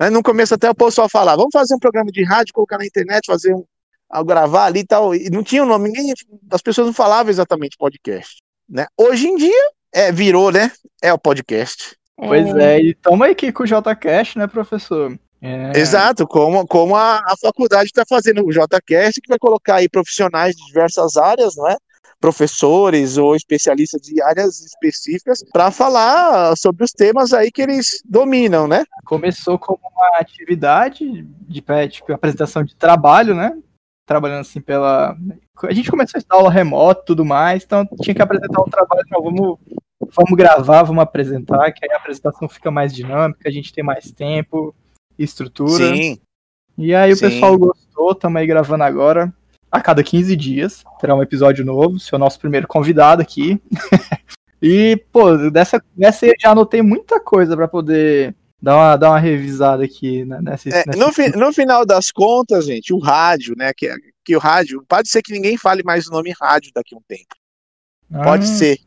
Né? 0.00 0.10
No 0.10 0.22
começo 0.22 0.54
até 0.54 0.68
o 0.68 0.74
pessoal 0.74 1.08
falava, 1.08 1.36
vamos 1.36 1.52
fazer 1.52 1.74
um 1.74 1.78
programa 1.78 2.10
de 2.10 2.24
rádio, 2.24 2.52
colocar 2.52 2.78
na 2.78 2.86
internet, 2.86 3.26
fazer 3.26 3.54
um, 3.54 3.64
gravar 4.24 4.64
ali 4.66 4.80
e 4.80 4.86
tal. 4.86 5.14
E 5.14 5.30
não 5.30 5.42
tinha 5.42 5.62
o 5.62 5.66
um 5.66 5.68
nome, 5.68 5.88
ninguém, 5.88 6.12
as 6.50 6.62
pessoas 6.62 6.88
não 6.88 6.94
falavam 6.94 7.30
exatamente 7.30 7.76
podcast. 7.78 8.42
Né? 8.68 8.86
Hoje 8.96 9.28
em 9.28 9.36
dia, 9.36 9.70
é, 9.92 10.10
virou, 10.10 10.50
né? 10.50 10.70
É 11.02 11.12
o 11.12 11.18
podcast. 11.18 11.96
Pois 12.16 12.54
é, 12.56 12.76
é 12.76 12.82
e 12.82 12.94
tamo 12.94 13.24
aqui 13.24 13.52
com 13.52 13.62
o 13.62 13.66
JCast, 13.66 14.38
né, 14.38 14.46
professor? 14.46 15.16
É... 15.42 15.78
Exato, 15.78 16.26
como, 16.26 16.66
como 16.66 16.94
a, 16.94 17.16
a 17.16 17.34
faculdade 17.40 17.86
está 17.86 18.04
fazendo 18.06 18.44
o 18.44 18.50
JCast, 18.50 19.20
que 19.20 19.28
vai 19.28 19.38
colocar 19.38 19.76
aí 19.76 19.88
profissionais 19.88 20.54
de 20.54 20.64
diversas 20.66 21.16
áreas, 21.16 21.56
não 21.56 21.68
é? 21.68 21.76
Professores 22.20 23.16
ou 23.16 23.34
especialistas 23.34 24.02
de 24.02 24.22
áreas 24.22 24.60
específicas 24.60 25.42
para 25.50 25.70
falar 25.70 26.54
sobre 26.56 26.84
os 26.84 26.92
temas 26.92 27.32
aí 27.32 27.50
que 27.50 27.62
eles 27.62 28.02
dominam, 28.04 28.68
né? 28.68 28.84
Começou 29.06 29.58
como 29.58 29.80
uma 29.82 30.18
atividade 30.18 31.26
de 31.48 31.64
tipo, 31.88 32.12
apresentação 32.12 32.62
de 32.62 32.76
trabalho, 32.76 33.34
né? 33.34 33.56
Trabalhando 34.06 34.40
assim 34.40 34.60
pela. 34.60 35.16
A 35.62 35.72
gente 35.72 35.90
começou 35.90 36.18
a 36.18 36.20
estudar 36.20 36.36
aula 36.36 36.50
remota 36.50 37.00
e 37.02 37.06
tudo 37.06 37.24
mais, 37.24 37.64
então 37.64 37.88
tinha 38.02 38.14
que 38.14 38.22
apresentar 38.22 38.60
um 38.60 38.70
trabalho, 38.70 39.02
não, 39.10 39.22
vamos, 39.22 39.58
vamos 40.14 40.36
gravar, 40.36 40.82
vamos 40.82 41.02
apresentar, 41.02 41.72
que 41.72 41.84
aí 41.84 41.92
a 41.92 41.96
apresentação 41.96 42.48
fica 42.48 42.70
mais 42.70 42.94
dinâmica, 42.94 43.48
a 43.48 43.52
gente 43.52 43.72
tem 43.72 43.84
mais 43.84 44.10
tempo, 44.12 44.74
estrutura. 45.18 45.94
Sim. 45.94 46.18
E 46.76 46.94
aí 46.94 47.12
o 47.12 47.16
Sim. 47.16 47.28
pessoal 47.28 47.58
gostou, 47.58 48.12
estamos 48.12 48.40
aí 48.40 48.46
gravando 48.46 48.84
agora 48.84 49.32
a 49.70 49.80
cada 49.80 50.02
15 50.02 50.34
dias 50.36 50.84
terá 51.00 51.14
um 51.14 51.22
episódio 51.22 51.64
novo, 51.64 51.98
seu 51.98 52.18
nosso 52.18 52.38
primeiro 52.40 52.66
convidado 52.66 53.22
aqui. 53.22 53.60
e, 54.60 55.02
pô, 55.12 55.36
dessa, 55.50 55.82
dessa 55.96 56.26
eu 56.26 56.34
já 56.38 56.50
anotei 56.50 56.82
muita 56.82 57.20
coisa 57.20 57.56
para 57.56 57.68
poder 57.68 58.34
dar 58.60 58.76
uma, 58.76 58.96
dar 58.96 59.10
uma 59.10 59.18
revisada 59.18 59.84
aqui 59.84 60.24
né, 60.24 60.40
nessa, 60.42 60.68
é, 60.68 60.84
nessa... 60.86 60.98
No, 60.98 61.12
fi, 61.12 61.28
no, 61.36 61.52
final 61.52 61.86
das 61.86 62.10
contas, 62.10 62.66
gente, 62.66 62.92
o 62.92 62.98
rádio, 62.98 63.54
né? 63.56 63.72
Que, 63.74 63.92
que 64.24 64.36
o 64.36 64.40
rádio, 64.40 64.84
pode 64.88 65.08
ser 65.08 65.22
que 65.22 65.32
ninguém 65.32 65.56
fale 65.56 65.82
mais 65.82 66.06
o 66.06 66.10
nome 66.10 66.34
rádio 66.40 66.72
daqui 66.74 66.94
a 66.94 66.98
um 66.98 67.02
tempo. 67.06 67.34
Ah. 68.12 68.22
Pode 68.22 68.46
ser. 68.46 68.78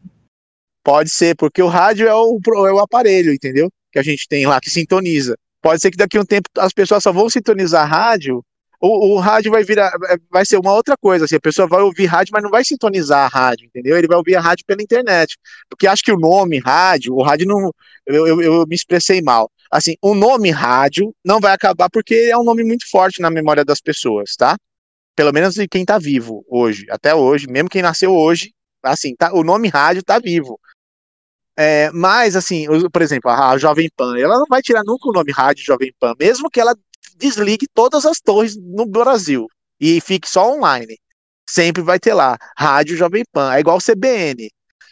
Pode 0.84 1.10
ser, 1.10 1.36
porque 1.36 1.62
o 1.62 1.68
rádio 1.68 2.08
é 2.08 2.14
o, 2.14 2.40
é 2.68 2.74
o 2.74 2.80
aparelho, 2.80 3.34
entendeu? 3.34 3.70
Que 3.90 4.00
a 4.00 4.04
gente 4.04 4.28
tem 4.28 4.46
lá, 4.46 4.60
que 4.60 4.70
sintoniza. 4.70 5.38
Pode 5.62 5.82
ser 5.82 5.92
que 5.92 5.98
daqui 5.98 6.18
a 6.18 6.22
um 6.22 6.26
tempo 6.26 6.50
as 6.58 6.74
pessoas 6.74 7.02
só 7.02 7.14
vão 7.14 7.30
sintonizar 7.30 7.88
rádio 7.88 8.44
o, 8.86 9.14
o, 9.16 9.20
rádio 9.20 9.50
vai 9.50 9.64
virar, 9.64 9.94
vai 10.30 10.46
ser 10.46 10.58
uma 10.58 10.74
outra 10.74 10.98
coisa, 10.98 11.24
assim, 11.24 11.38
a 11.38 11.40
pessoa 11.40 11.66
vai 11.66 11.82
ouvir 11.82 12.06
rádio, 12.06 12.34
mas 12.34 12.44
não 12.44 12.50
vai 12.50 12.66
sintonizar 12.66 13.26
a 13.26 13.28
rádio, 13.28 13.66
entendeu? 13.66 13.98
Ele 13.98 14.08
vai 14.08 14.18
ouvir 14.18 14.36
a 14.36 14.42
rádio 14.42 14.66
pela 14.68 14.84
internet, 14.84 15.38
porque 15.70 15.88
acho 15.88 16.04
que 16.04 16.12
o 16.12 16.20
nome 16.20 16.60
rádio, 16.60 17.14
o 17.14 17.24
rádio 17.24 17.48
não, 17.48 17.72
eu, 18.06 18.28
eu, 18.28 18.42
eu 18.42 18.68
me 18.68 18.76
expressei 18.76 19.22
mal, 19.22 19.50
assim, 19.72 19.96
o 20.02 20.14
nome 20.14 20.52
rádio 20.52 21.16
não 21.24 21.40
vai 21.40 21.54
acabar 21.54 21.90
porque 21.90 22.30
é 22.30 22.38
um 22.38 22.44
nome 22.44 22.62
muito 22.62 22.84
forte 22.92 23.22
na 23.22 23.32
memória 23.32 23.64
das 23.64 23.80
pessoas, 23.80 24.36
tá? 24.36 24.58
Pelo 25.16 25.32
menos 25.32 25.56
de 25.56 25.66
quem 25.66 25.86
tá 25.86 25.98
vivo 25.98 26.44
hoje, 26.50 26.86
até 26.90 27.16
hoje, 27.16 27.48
mesmo 27.48 27.70
quem 27.70 27.82
nasceu 27.82 28.14
hoje, 28.14 28.52
assim, 28.84 29.16
tá, 29.16 29.34
o 29.34 29.46
nome 29.46 29.70
rádio 29.70 30.04
tá 30.04 30.20
vivo. 30.20 30.60
É, 31.58 31.90
mas, 31.92 32.36
assim, 32.36 32.66
por 32.92 33.02
exemplo, 33.02 33.32
a 33.32 33.58
Jovem 33.58 33.90
Pan, 33.96 34.18
ela 34.20 34.38
não 34.38 34.46
vai 34.50 34.62
tirar 34.62 34.84
nunca 34.84 35.08
o 35.08 35.14
nome 35.14 35.32
rádio 35.32 35.64
Jovem 35.64 35.94
Pan, 35.98 36.14
mesmo 36.20 36.50
que 36.50 36.60
ela 36.60 36.76
desligue 37.18 37.68
todas 37.74 38.06
as 38.06 38.20
torres 38.20 38.56
no 38.58 38.86
Brasil 38.86 39.48
e 39.80 40.00
fique 40.02 40.30
só 40.30 40.54
online. 40.54 40.98
Sempre 41.48 41.82
vai 41.82 42.00
ter 42.00 42.14
lá, 42.14 42.38
Rádio 42.58 42.96
Jovem 42.96 43.24
Pan, 43.32 43.54
é 43.54 43.60
igual 43.60 43.80
CBN. 43.80 44.50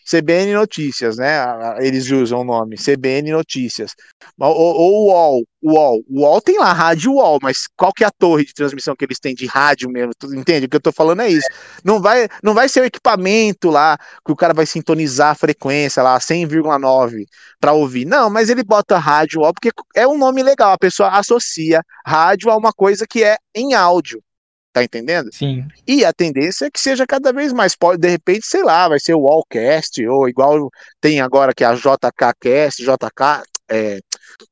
CBN 0.10 0.54
Notícias, 0.54 1.18
né? 1.18 1.38
Eles 1.80 2.10
usam 2.10 2.42
o 2.42 2.44
nome, 2.44 2.76
CBN 2.76 3.32
Notícias. 3.32 3.94
Ou, 4.40 4.56
ou 4.56 5.08
UOL, 5.08 5.44
UOL. 5.62 6.04
UOL 6.10 6.42
tem 6.42 6.58
lá, 6.58 6.74
Rádio 6.74 7.14
UOL, 7.14 7.40
mas 7.42 7.68
qual 7.78 7.94
que 7.94 8.04
é 8.04 8.08
a 8.08 8.12
torre 8.12 8.44
de 8.46 8.54
transmissão 8.54 8.96
que 8.96 9.06
eles 9.06 9.20
têm 9.20 9.36
de 9.36 9.46
rádio 9.46 9.90
mesmo? 9.90 10.12
Entende? 10.34 10.66
O 10.66 10.70
que 10.70 10.76
eu 10.76 10.82
tô 10.82 10.92
falando 10.92 11.22
é 11.22 11.30
isso. 11.30 11.48
Não 11.84 12.02
vai, 12.02 12.28
não 12.44 12.54
vai 12.54 12.68
ser 12.68 12.82
o 12.82 12.86
equipamento 12.86 13.70
lá 13.70 13.98
que 14.26 14.32
o 14.32 14.36
cara 14.36 14.54
vai 14.54 14.66
sintonizar 14.66 15.32
a 15.32 15.36
frequência 15.36 16.02
lá, 16.02 16.18
100,9 16.20 17.26
para 17.60 17.74
ouvir. 17.74 18.06
Não, 18.06 18.30
mas 18.30 18.50
ele 18.50 18.64
bota 18.64 18.98
Rádio 18.98 19.42
UOL 19.42 19.54
porque 19.54 19.72
é 19.96 20.08
um 20.08 20.18
nome 20.18 20.42
legal, 20.42 20.74
a 20.74 20.78
pessoa 20.78 21.10
associa 21.10 21.82
rádio 22.06 22.50
a 22.50 22.58
uma 22.58 22.74
coisa 22.74 23.06
que 23.08 23.24
é 23.24 23.38
em 23.56 23.74
áudio. 23.74 24.22
Tá 24.73 24.84
entendendo? 24.84 25.29
Sim. 25.34 25.65
E 25.86 26.05
a 26.05 26.13
tendência 26.13 26.65
é 26.65 26.71
que 26.71 26.79
seja 26.79 27.05
cada 27.05 27.34
vez 27.34 27.51
mais. 27.51 27.75
Pode, 27.75 27.99
de 27.99 28.07
repente, 28.07 28.45
sei 28.45 28.63
lá, 28.63 28.88
vai 28.88 28.99
ser 28.99 29.13
o 29.13 29.21
Wallcast, 29.21 30.05
ou 30.07 30.29
igual 30.29 30.69
tem 31.01 31.19
agora 31.19 31.53
que 31.53 31.63
é 31.63 31.67
a 31.67 31.75
JKCast, 31.75 32.81
JK, 32.81 33.43
é, 33.69 33.99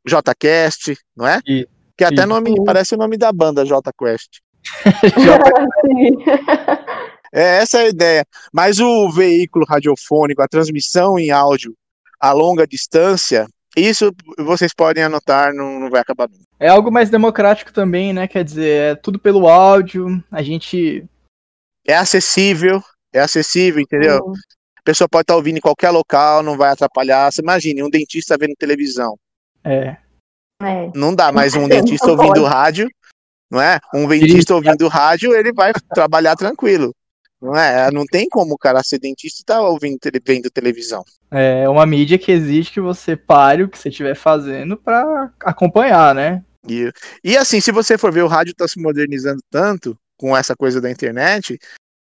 JCast, 0.05 0.97
não 1.15 1.25
é? 1.25 1.39
E, 1.47 1.67
que 1.97 2.03
até 2.03 2.23
e, 2.23 2.25
nome, 2.25 2.53
parece 2.65 2.95
o 2.95 2.97
nome 2.97 3.17
da 3.17 3.31
banda, 3.31 3.63
JQuest. 3.63 4.41
é, 7.33 7.61
essa 7.61 7.79
é 7.79 7.85
a 7.85 7.89
ideia. 7.89 8.25
Mas 8.51 8.79
o 8.79 9.09
veículo 9.09 9.65
radiofônico, 9.65 10.41
a 10.41 10.47
transmissão 10.47 11.17
em 11.17 11.31
áudio 11.31 11.73
a 12.19 12.33
longa 12.33 12.67
distância, 12.67 13.47
isso 13.79 14.13
vocês 14.37 14.73
podem 14.73 15.03
anotar, 15.03 15.53
não, 15.53 15.79
não 15.79 15.89
vai 15.89 16.01
acabar. 16.01 16.29
É 16.59 16.67
algo 16.67 16.91
mais 16.91 17.09
democrático 17.09 17.71
também, 17.71 18.13
né? 18.13 18.27
Quer 18.27 18.43
dizer, 18.43 18.81
é 18.91 18.95
tudo 18.95 19.19
pelo 19.19 19.47
áudio, 19.47 20.23
a 20.31 20.41
gente. 20.41 21.05
É 21.87 21.95
acessível, 21.95 22.81
é 23.13 23.19
acessível, 23.19 23.81
entendeu? 23.81 24.23
Uhum. 24.23 24.33
A 24.77 24.81
pessoa 24.83 25.07
pode 25.07 25.23
estar 25.23 25.35
ouvindo 25.35 25.57
em 25.57 25.61
qualquer 25.61 25.89
local, 25.91 26.41
não 26.43 26.57
vai 26.57 26.71
atrapalhar. 26.71 27.31
Você 27.31 27.41
imagine, 27.41 27.83
um 27.83 27.89
dentista 27.89 28.37
vendo 28.37 28.55
televisão. 28.57 29.17
É. 29.63 29.97
é. 30.63 30.91
Não 30.95 31.13
dá 31.13 31.31
mais 31.31 31.53
um 31.55 31.67
dentista 31.69 32.11
ouvindo 32.11 32.43
rádio, 32.45 32.89
não 33.51 33.61
é? 33.61 33.79
Um 33.93 34.07
dentista 34.07 34.55
ouvindo 34.55 34.87
rádio, 34.87 35.33
ele 35.33 35.53
vai 35.53 35.73
trabalhar 35.93 36.35
tranquilo. 36.35 36.93
Não 37.41 37.55
é? 37.55 37.89
Não 37.91 38.05
tem 38.05 38.27
como 38.27 38.53
o 38.53 38.57
cara 38.57 38.83
ser 38.83 38.99
dentista 38.99 39.39
e 39.39 39.43
estar 39.43 39.55
tá 39.55 39.61
ouvindo, 39.61 39.97
vendo 40.25 40.49
televisão. 40.49 41.03
É 41.31 41.67
uma 41.69 41.85
mídia 41.85 42.17
que 42.17 42.31
exige 42.31 42.71
que 42.71 42.81
você 42.81 43.15
pare 43.15 43.63
o 43.63 43.69
que 43.69 43.77
você 43.77 43.89
estiver 43.89 44.15
fazendo 44.15 44.75
para 44.75 45.31
acompanhar, 45.41 46.13
né? 46.13 46.43
E, 46.67 46.91
e 47.23 47.37
assim, 47.37 47.61
se 47.61 47.71
você 47.71 47.97
for 47.97 48.11
ver, 48.11 48.23
o 48.23 48.27
rádio 48.27 48.51
está 48.51 48.67
se 48.67 48.81
modernizando 48.81 49.41
tanto 49.49 49.97
com 50.17 50.35
essa 50.35 50.55
coisa 50.55 50.81
da 50.81 50.91
internet, 50.91 51.57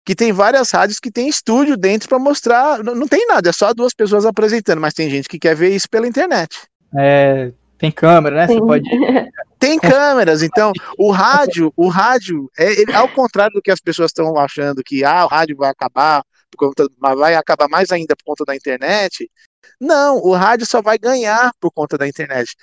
que 0.05 0.15
tem 0.15 0.33
várias 0.33 0.71
rádios 0.73 0.99
que 0.99 1.11
tem 1.11 1.29
estúdio 1.29 1.77
dentro 1.77 2.09
para 2.09 2.19
mostrar. 2.19 2.83
Não, 2.83 2.95
não 2.95 3.07
tem 3.07 3.27
nada, 3.27 3.51
é 3.51 3.53
só 3.53 3.73
duas 3.73 3.95
pessoas 3.95 4.27
apresentando, 4.27 4.81
mas 4.81 4.95
tem 4.95 5.09
gente 5.09 5.29
que 5.29 5.39
quer 5.39 5.55
ver 5.55 5.71
isso 5.71 5.89
pela 5.89 6.09
internet. 6.09 6.59
É, 6.99 7.53
tem 7.81 7.91
câmera, 7.91 8.37
né? 8.37 8.47
Você 8.47 8.53
Sim. 8.53 8.61
pode. 8.61 8.89
Tem 9.59 9.79
câmeras, 9.79 10.43
então 10.43 10.73
o 10.97 11.11
rádio, 11.11 11.71
o 11.77 11.89
rádio, 11.89 12.51
é, 12.59 12.81
ele- 12.81 12.95
ao 12.95 13.07
contrário 13.11 13.53
do 13.53 13.61
que 13.61 13.71
as 13.71 13.79
pessoas 13.79 14.11
estão 14.11 14.39
achando 14.39 14.83
que 14.83 15.05
ah, 15.05 15.27
o 15.27 15.29
rádio 15.29 15.55
vai 15.55 15.69
acabar, 15.69 16.25
por 16.51 16.57
conta, 16.57 16.89
mas 16.99 17.19
vai 17.19 17.35
acabar 17.35 17.69
mais 17.69 17.91
ainda 17.93 18.17
por 18.17 18.25
conta 18.25 18.45
da 18.47 18.57
internet. 18.57 19.31
Não, 19.79 20.17
o 20.17 20.35
rádio 20.35 20.65
só 20.65 20.81
vai 20.81 20.97
ganhar 20.97 21.53
por 21.61 21.71
conta 21.71 21.99
da 21.99 22.09
internet. 22.09 22.57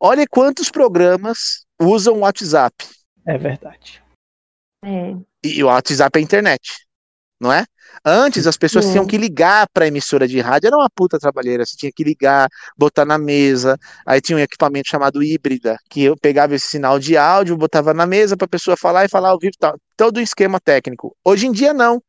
Olha 0.00 0.24
quantos 0.26 0.70
programas 0.70 1.66
usam 1.78 2.14
o 2.14 2.20
WhatsApp. 2.20 2.74
É 3.26 3.36
verdade. 3.36 4.02
É. 4.82 5.14
E, 5.44 5.58
e 5.58 5.62
o 5.62 5.66
WhatsApp 5.66 6.18
é 6.18 6.20
a 6.20 6.24
internet, 6.24 6.86
não 7.42 7.52
é? 7.52 7.64
Antes 8.04 8.46
as 8.46 8.56
pessoas 8.56 8.86
tinham 8.90 9.04
que 9.04 9.18
ligar 9.18 9.66
para 9.72 9.84
a 9.84 9.88
emissora 9.88 10.26
de 10.28 10.40
rádio, 10.40 10.68
era 10.68 10.76
uma 10.76 10.88
puta 10.88 11.18
trabalheira. 11.18 11.66
Você 11.66 11.76
tinha 11.76 11.90
que 11.94 12.04
ligar, 12.04 12.48
botar 12.78 13.04
na 13.04 13.18
mesa. 13.18 13.76
Aí 14.06 14.20
tinha 14.20 14.38
um 14.38 14.40
equipamento 14.40 14.88
chamado 14.88 15.22
híbrida, 15.22 15.76
que 15.90 16.04
eu 16.04 16.16
pegava 16.16 16.54
esse 16.54 16.68
sinal 16.68 16.98
de 16.98 17.16
áudio, 17.16 17.56
botava 17.56 17.92
na 17.92 18.06
mesa 18.06 18.36
para 18.36 18.44
a 18.44 18.48
pessoa 18.48 18.76
falar 18.76 19.04
e 19.04 19.08
falar 19.08 19.30
ao 19.30 19.38
vivo, 19.38 19.54
tal. 19.58 19.76
todo 19.96 20.18
um 20.18 20.22
esquema 20.22 20.60
técnico. 20.60 21.14
Hoje 21.24 21.46
em 21.48 21.52
dia 21.52 21.74
não. 21.74 22.00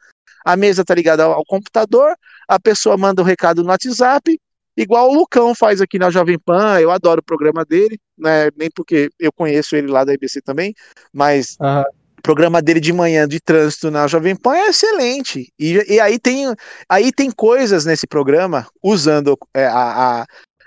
A 0.45 0.55
mesa 0.55 0.85
tá 0.85 0.93
ligada 0.93 1.23
ao, 1.23 1.33
ao 1.33 1.45
computador, 1.45 2.13
a 2.47 2.59
pessoa 2.59 2.95
manda 2.97 3.21
o 3.21 3.25
recado 3.25 3.63
no 3.63 3.69
WhatsApp, 3.69 4.39
igual 4.77 5.09
o 5.09 5.13
Lucão 5.15 5.55
faz 5.55 5.81
aqui 5.81 5.97
na 5.97 6.11
Jovem 6.11 6.37
Pan. 6.37 6.79
Eu 6.79 6.91
adoro 6.91 7.21
o 7.21 7.25
programa 7.25 7.65
dele, 7.65 7.99
né? 8.17 8.49
Nem 8.55 8.69
porque 8.69 9.09
eu 9.19 9.31
conheço 9.31 9.75
ele 9.75 9.87
lá 9.87 10.03
da 10.03 10.13
IBC 10.13 10.41
também, 10.41 10.73
mas 11.11 11.57
Aham. 11.59 11.85
Programa 12.23 12.61
dele 12.61 12.79
de 12.79 12.93
manhã 12.93 13.27
de 13.27 13.39
trânsito 13.39 13.91
na 13.91 14.07
Jovem 14.07 14.35
Pan 14.35 14.55
é 14.55 14.69
excelente. 14.69 15.53
E, 15.59 15.73
e 15.93 15.99
aí, 15.99 16.17
tem, 16.17 16.45
aí 16.89 17.11
tem 17.11 17.29
coisas 17.29 17.85
nesse 17.85 18.07
programa, 18.07 18.65
usando 18.81 19.37
é, 19.53 19.65
a, 19.65 20.21
a, 20.21 20.25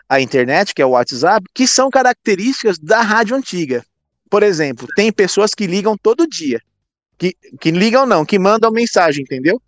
a 0.08 0.20
internet, 0.20 0.74
que 0.74 0.82
é 0.82 0.86
o 0.86 0.90
WhatsApp, 0.90 1.44
que 1.54 1.66
são 1.66 1.88
características 1.90 2.78
da 2.78 3.00
rádio 3.00 3.34
antiga. 3.34 3.82
Por 4.30 4.42
exemplo, 4.42 4.86
tem 4.94 5.10
pessoas 5.10 5.54
que 5.54 5.66
ligam 5.66 5.96
todo 5.96 6.28
dia. 6.28 6.60
Que, 7.18 7.34
que 7.58 7.70
ligam 7.70 8.04
não, 8.04 8.24
que 8.24 8.38
mandam 8.38 8.70
mensagem, 8.70 9.22
entendeu? 9.22 9.60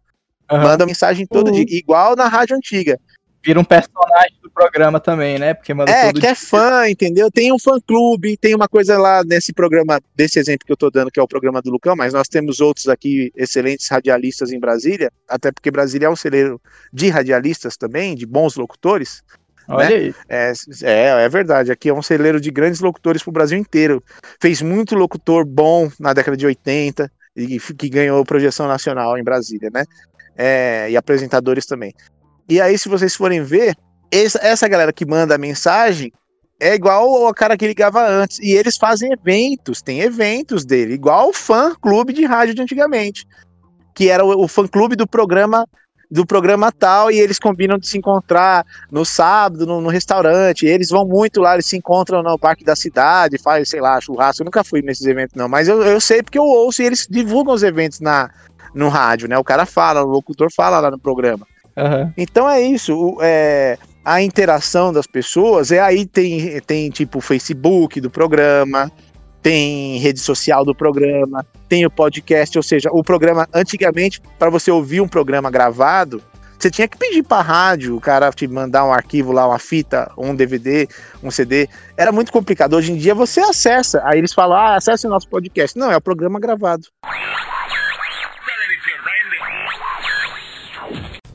Aham. 0.50 0.62
Mandam 0.62 0.86
mensagem 0.86 1.26
todo 1.26 1.48
Uhum. 1.48 1.64
dia, 1.64 1.64
igual 1.70 2.14
na 2.14 2.28
rádio 2.28 2.54
antiga. 2.54 3.00
Vira 3.44 3.60
um 3.60 3.64
personagem 3.64 4.36
do 4.42 4.50
programa 4.50 4.98
também, 4.98 5.38
né? 5.38 5.54
Porque 5.54 5.72
manda 5.72 5.90
É, 5.90 6.12
que 6.12 6.26
é 6.26 6.34
fã, 6.34 6.88
entendeu? 6.88 7.30
Tem 7.30 7.52
um 7.52 7.58
fã-clube, 7.58 8.36
tem 8.36 8.54
uma 8.54 8.68
coisa 8.68 8.98
lá 8.98 9.22
nesse 9.24 9.52
programa, 9.52 10.00
desse 10.14 10.38
exemplo 10.38 10.66
que 10.66 10.72
eu 10.72 10.76
tô 10.76 10.90
dando, 10.90 11.10
que 11.10 11.20
é 11.20 11.22
o 11.22 11.28
programa 11.28 11.62
do 11.62 11.70
Lucão, 11.70 11.94
mas 11.96 12.12
nós 12.12 12.28
temos 12.28 12.60
outros 12.60 12.88
aqui, 12.88 13.32
excelentes 13.36 13.88
radialistas 13.88 14.52
em 14.52 14.58
Brasília, 14.58 15.12
até 15.28 15.52
porque 15.52 15.70
Brasília 15.70 16.06
é 16.06 16.10
um 16.10 16.16
celeiro 16.16 16.60
de 16.92 17.08
radialistas 17.08 17.76
também, 17.76 18.14
de 18.14 18.26
bons 18.26 18.56
locutores. 18.56 19.22
Olha 19.68 19.96
aí. 19.96 20.14
É, 20.28 20.52
é, 20.82 21.24
é 21.24 21.28
verdade, 21.28 21.70
aqui 21.70 21.90
é 21.90 21.94
um 21.94 22.02
celeiro 22.02 22.40
de 22.40 22.50
grandes 22.50 22.80
locutores 22.80 23.22
pro 23.22 23.30
Brasil 23.32 23.58
inteiro. 23.58 24.02
Fez 24.40 24.62
muito 24.62 24.94
locutor 24.94 25.44
bom 25.44 25.90
na 26.00 26.12
década 26.12 26.36
de 26.36 26.46
80, 26.46 27.10
e 27.38 27.60
que 27.60 27.88
ganhou 27.88 28.24
projeção 28.24 28.66
nacional 28.66 29.16
em 29.16 29.22
Brasília, 29.22 29.70
né? 29.72 29.84
É, 30.36 30.90
e 30.90 30.96
apresentadores 30.96 31.66
também. 31.66 31.94
E 32.48 32.60
aí, 32.60 32.78
se 32.78 32.88
vocês 32.88 33.14
forem 33.14 33.42
ver, 33.42 33.76
essa, 34.10 34.68
galera 34.68 34.92
que 34.92 35.04
manda 35.04 35.34
a 35.34 35.38
mensagem 35.38 36.12
é 36.60 36.74
igual 36.74 37.26
ao 37.26 37.34
cara 37.34 37.56
que 37.56 37.66
ligava 37.66 38.06
antes. 38.06 38.38
E 38.40 38.52
eles 38.52 38.76
fazem 38.76 39.12
eventos, 39.12 39.82
tem 39.82 40.00
eventos 40.00 40.64
dele, 40.64 40.94
igual 40.94 41.28
o 41.28 41.32
fã 41.32 41.74
clube 41.80 42.12
de 42.12 42.24
rádio 42.24 42.54
de 42.54 42.62
antigamente. 42.62 43.26
Que 43.94 44.08
era 44.08 44.24
o, 44.24 44.44
o 44.44 44.48
fã 44.48 44.66
clube 44.66 44.96
do 44.96 45.06
programa 45.06 45.66
do 46.10 46.24
programa 46.24 46.72
tal, 46.72 47.10
e 47.10 47.20
eles 47.20 47.38
combinam 47.38 47.76
de 47.76 47.86
se 47.86 47.98
encontrar 47.98 48.64
no 48.90 49.04
sábado, 49.04 49.66
no, 49.66 49.80
no 49.80 49.88
restaurante. 49.90 50.64
Eles 50.64 50.88
vão 50.88 51.06
muito 51.06 51.40
lá, 51.40 51.54
eles 51.54 51.66
se 51.66 51.76
encontram 51.76 52.22
no 52.22 52.38
parque 52.38 52.64
da 52.64 52.74
cidade, 52.74 53.36
faz, 53.36 53.68
sei 53.68 53.80
lá, 53.80 54.00
churrasco. 54.00 54.42
Eu 54.42 54.46
nunca 54.46 54.64
fui 54.64 54.80
nesses 54.80 55.06
eventos, 55.06 55.36
não, 55.36 55.48
mas 55.48 55.68
eu, 55.68 55.82
eu 55.82 56.00
sei 56.00 56.22
porque 56.22 56.38
eu 56.38 56.44
ouço 56.44 56.80
e 56.80 56.86
eles 56.86 57.06
divulgam 57.08 57.52
os 57.52 57.62
eventos 57.62 58.00
na, 58.00 58.30
no 58.74 58.88
rádio, 58.88 59.28
né? 59.28 59.36
O 59.36 59.44
cara 59.44 59.66
fala, 59.66 60.02
o 60.02 60.08
locutor 60.08 60.48
fala 60.50 60.80
lá 60.80 60.90
no 60.90 60.98
programa. 60.98 61.46
Aham. 61.78 62.12
Então 62.16 62.48
é 62.48 62.60
isso. 62.60 63.16
é, 63.20 63.78
a 64.04 64.22
interação 64.22 64.92
das 64.92 65.06
pessoas 65.06 65.70
é 65.70 65.80
aí 65.80 66.06
tem, 66.06 66.60
tem 66.62 66.90
tipo 66.90 67.18
o 67.18 67.20
Facebook 67.20 68.00
do 68.00 68.10
programa, 68.10 68.90
tem 69.42 69.98
rede 69.98 70.18
social 70.18 70.64
do 70.64 70.74
programa, 70.74 71.44
tem 71.68 71.84
o 71.84 71.90
podcast, 71.90 72.56
ou 72.56 72.62
seja, 72.62 72.88
o 72.90 73.04
programa 73.04 73.46
antigamente 73.52 74.20
para 74.38 74.50
você 74.50 74.70
ouvir 74.70 75.00
um 75.00 75.08
programa 75.08 75.50
gravado, 75.50 76.22
você 76.58 76.70
tinha 76.70 76.88
que 76.88 76.98
pedir 76.98 77.22
para 77.22 77.40
rádio, 77.40 77.94
o 77.94 78.00
cara 78.00 78.32
te 78.32 78.48
mandar 78.48 78.84
um 78.84 78.92
arquivo 78.92 79.30
lá, 79.30 79.46
uma 79.46 79.60
fita, 79.60 80.10
um 80.18 80.34
DVD, 80.34 80.88
um 81.22 81.30
CD. 81.30 81.68
Era 81.96 82.10
muito 82.10 82.32
complicado. 82.32 82.74
Hoje 82.74 82.92
em 82.92 82.96
dia 82.96 83.14
você 83.14 83.40
acessa, 83.40 84.02
aí 84.04 84.18
eles 84.18 84.32
falam: 84.32 84.56
"Ah, 84.56 84.74
acesse 84.74 85.06
o 85.06 85.10
nosso 85.10 85.28
podcast". 85.28 85.78
Não, 85.78 85.92
é 85.92 85.96
o 85.96 86.00
programa 86.00 86.40
gravado. 86.40 86.88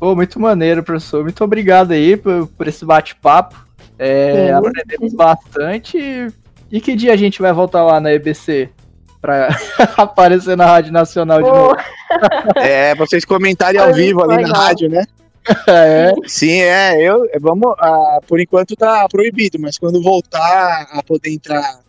Pô, 0.03 0.13
muito 0.17 0.37
maneiro, 0.37 0.83
professor. 0.83 1.23
Muito 1.23 1.41
obrigado 1.41 1.93
aí 1.93 2.17
por, 2.17 2.45
por 2.47 2.67
esse 2.67 2.83
bate-papo. 2.83 3.55
É, 3.97 4.47
Sim. 4.47 4.51
aprendemos 4.51 5.13
bastante. 5.13 6.27
E 6.69 6.81
que 6.81 6.93
dia 6.93 7.13
a 7.13 7.15
gente 7.15 7.41
vai 7.41 7.53
voltar 7.53 7.85
lá 7.85 8.01
na 8.01 8.11
EBC? 8.11 8.69
Pra 9.21 9.47
aparecer 9.95 10.57
na 10.57 10.65
Rádio 10.65 10.91
Nacional 10.91 11.41
de 11.41 11.49
Pô, 11.49 11.55
novo. 11.55 11.75
É, 12.61 12.93
vocês 12.95 13.23
comentarem 13.23 13.79
ao 13.79 13.93
vivo 13.93 14.29
ali 14.29 14.43
na 14.43 14.53
rádio, 14.53 14.89
né? 14.89 15.05
É, 15.67 16.13
Sim, 16.27 16.59
é, 16.59 17.01
eu, 17.01 17.25
é, 17.31 17.39
vamos, 17.39 17.73
ah, 17.79 18.19
por 18.27 18.41
enquanto 18.41 18.75
tá 18.75 19.07
proibido, 19.09 19.57
mas 19.57 19.77
quando 19.77 20.03
voltar 20.03 20.87
a 20.91 21.01
poder 21.01 21.31
entrar 21.31 21.79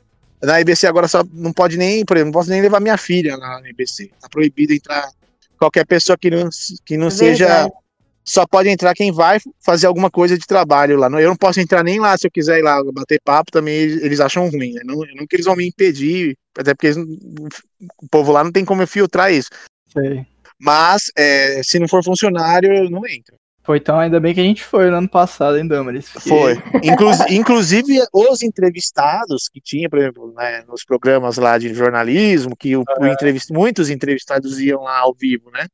na 0.40 0.60
IBC 0.60 0.86
agora 0.86 1.08
só 1.08 1.24
não 1.32 1.52
pode 1.52 1.76
nem, 1.76 2.04
por 2.04 2.16
exemplo, 2.16 2.32
não 2.32 2.40
posso 2.40 2.50
nem 2.50 2.60
levar 2.60 2.80
minha 2.80 2.96
filha 2.96 3.36
lá 3.36 3.60
na 3.60 3.68
IBC, 3.70 4.10
tá 4.20 4.28
proibido 4.28 4.72
entrar 4.72 5.08
qualquer 5.56 5.86
pessoa 5.86 6.18
que 6.18 6.30
não, 6.30 6.48
que 6.84 6.96
não 6.96 7.10
seja, 7.10 7.46
Verdade. 7.46 7.83
Só 8.24 8.46
pode 8.46 8.68
entrar 8.68 8.94
quem 8.94 9.12
vai 9.12 9.38
fazer 9.60 9.86
alguma 9.86 10.10
coisa 10.10 10.38
de 10.38 10.46
trabalho 10.46 10.96
lá, 10.96 11.08
eu 11.20 11.28
não 11.28 11.36
posso 11.36 11.60
entrar 11.60 11.84
nem 11.84 12.00
lá, 12.00 12.16
se 12.16 12.26
eu 12.26 12.30
quiser 12.30 12.58
ir 12.58 12.62
lá 12.62 12.82
bater 12.92 13.20
papo 13.22 13.52
também 13.52 13.74
eles 13.74 14.20
acham 14.20 14.48
ruim, 14.48 14.72
né? 14.72 14.80
não, 14.84 14.96
não 14.96 15.26
que 15.26 15.36
eles 15.36 15.46
vão 15.46 15.56
me 15.56 15.66
impedir, 15.66 16.36
até 16.58 16.74
porque 16.74 16.86
eles 16.88 16.96
o 16.96 18.08
povo 18.10 18.32
lá 18.32 18.42
não 18.42 18.50
tem 18.50 18.64
como 18.64 18.82
eu 18.82 18.86
filtrar 18.86 19.32
isso, 19.32 19.50
sei. 19.92 20.24
mas 20.58 21.10
é, 21.16 21.60
se 21.62 21.78
não 21.78 21.86
for 21.86 22.02
funcionário, 22.02 22.72
eu 22.72 22.90
não 22.90 23.06
entro. 23.06 23.36
Foi 23.64 23.78
então, 23.78 23.98
ainda 23.98 24.20
bem 24.20 24.34
que 24.34 24.40
a 24.40 24.44
gente 24.44 24.62
foi 24.62 24.90
no 24.90 24.98
ano 24.98 25.08
passado, 25.08 25.56
hein, 25.56 25.66
Damaris? 25.66 26.10
Porque- 26.10 26.28
Foi. 26.28 26.52
Inclu- 26.82 27.10
inclusive, 27.30 27.98
os 28.12 28.42
entrevistados 28.42 29.48
que 29.48 29.58
tinha, 29.58 29.88
por 29.88 29.98
exemplo, 29.98 30.34
né, 30.36 30.62
nos 30.68 30.84
programas 30.84 31.38
lá 31.38 31.56
de 31.56 31.72
jornalismo, 31.72 32.54
que 32.54 32.76
o, 32.76 32.84
o 33.00 33.06
entrevist, 33.06 33.50
muitos 33.50 33.88
entrevistados 33.88 34.60
iam 34.60 34.82
lá 34.82 34.98
ao 34.98 35.14
vivo, 35.14 35.50
né? 35.50 35.66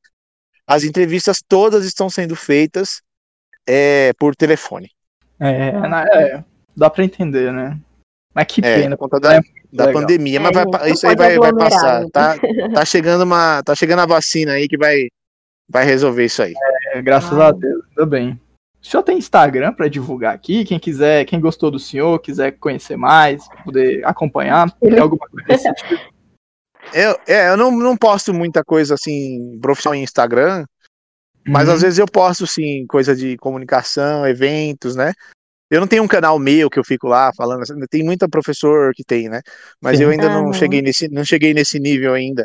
As 0.71 0.85
entrevistas 0.85 1.43
todas 1.47 1.85
estão 1.85 2.09
sendo 2.09 2.37
feitas 2.37 3.03
é, 3.69 4.13
por 4.19 4.37
telefone. 4.37 4.89
É, 5.41 5.73
na- 5.73 6.05
é, 6.05 6.45
dá 6.77 6.89
pra 6.89 7.03
entender, 7.05 7.53
né? 7.53 7.77
Mas 8.33 8.45
que 8.47 8.61
É, 8.65 8.83
pena. 8.83 8.97
por 8.97 9.09
conta 9.09 9.19
da, 9.19 9.35
é 9.37 9.41
da 9.73 9.87
legal. 9.87 10.01
pandemia, 10.03 10.39
mas 10.39 10.57
É, 10.57 10.65
vai 10.65 10.91
isso 10.93 11.07
aí 11.09 11.17
vai, 11.17 11.37
vai 11.39 11.53
passar. 11.53 12.03
né? 12.03 12.07
Tá, 12.13 12.37
tá 12.83 12.85
chegando 12.85 13.23
uma, 13.25 13.63
tá 13.65 13.75
chegando 13.75 13.99
a 14.01 14.07
vacina 14.07 14.53
aí 14.53 14.69
que 14.69 14.79
vai, 14.79 15.09
vai 15.69 15.85
resolver 15.85 16.25
isso 16.27 16.41
aí. 16.43 16.55
É, 16.93 17.03
graças 17.03 17.37
Ah. 17.37 17.49
a 17.49 17.53
Deus, 17.53 17.83
ainda 17.89 18.07
bem. 18.07 18.41
O 18.81 18.87
senhor 18.87 19.03
tem 19.03 19.19
Instagram 19.19 19.73
pra 19.75 19.89
divulgar 19.89 20.35
aqui? 20.35 20.65
Quem 20.65 20.79
quiser, 20.79 21.25
quem 21.27 21.39
gostou 21.41 21.71
do 21.71 21.79
senhor, 21.79 22.19
quiser 22.21 22.53
conhecer 22.53 22.97
mais, 22.97 23.47
poder 23.65 24.07
acompanhar, 24.07 24.71
tem 24.81 24.99
alguma 24.99 25.29
coisa 25.29 25.47
desse 25.49 25.75
tipo? 25.75 26.01
Eu, 26.93 27.17
é, 27.27 27.49
eu 27.51 27.57
não, 27.57 27.71
não 27.71 27.97
posto 27.97 28.35
muita 28.35 28.65
coisa 28.65 28.95
assim 28.95 29.59
profissional 29.61 29.95
em 29.95 30.03
Instagram, 30.03 30.65
Mas 31.47 31.69
Uhum. 31.69 31.75
às 31.75 31.83
vezes 31.83 31.99
eu 31.99 32.07
posto, 32.07 32.47
sim, 32.47 32.87
coisa 32.87 33.15
de 33.17 33.37
comunicação, 33.39 34.27
eventos, 34.27 34.95
né? 34.95 35.13
Eu 35.71 35.81
não 35.81 35.87
tenho 35.87 36.03
um 36.03 36.09
canal 36.09 36.39
meu 36.39 36.69
que 36.69 36.79
eu 36.79 36.85
fico 36.85 37.07
lá 37.07 37.33
falando, 37.37 37.63
assim, 37.63 37.75
tem 37.89 38.03
muita 38.03 38.29
professor 38.29 38.93
que 38.93 39.05
tem, 39.05 39.29
né? 39.29 39.41
Mas 39.81 39.99
Sim. 39.99 40.05
eu 40.05 40.11
ainda 40.11 40.29
não 40.29 40.47
Aham. 40.47 40.53
cheguei 40.53 40.83
nesse, 40.83 41.09
não 41.09 41.25
cheguei 41.25 41.55
nesse 41.55 41.79
nível 41.79 42.13
ainda. 42.13 42.45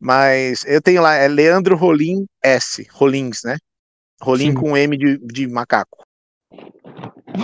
Mas 0.00 0.64
eu 0.66 0.80
tenho 0.80 1.02
lá, 1.02 1.14
é 1.14 1.28
Leandro 1.28 1.76
Rolim 1.76 2.26
S, 2.42 2.86
Rolins, 2.90 3.42
né? 3.44 3.56
Rolim 4.20 4.48
Sim. 4.48 4.54
com 4.54 4.76
M 4.76 4.96
de, 4.96 5.18
de 5.18 5.46
macaco. 5.46 6.02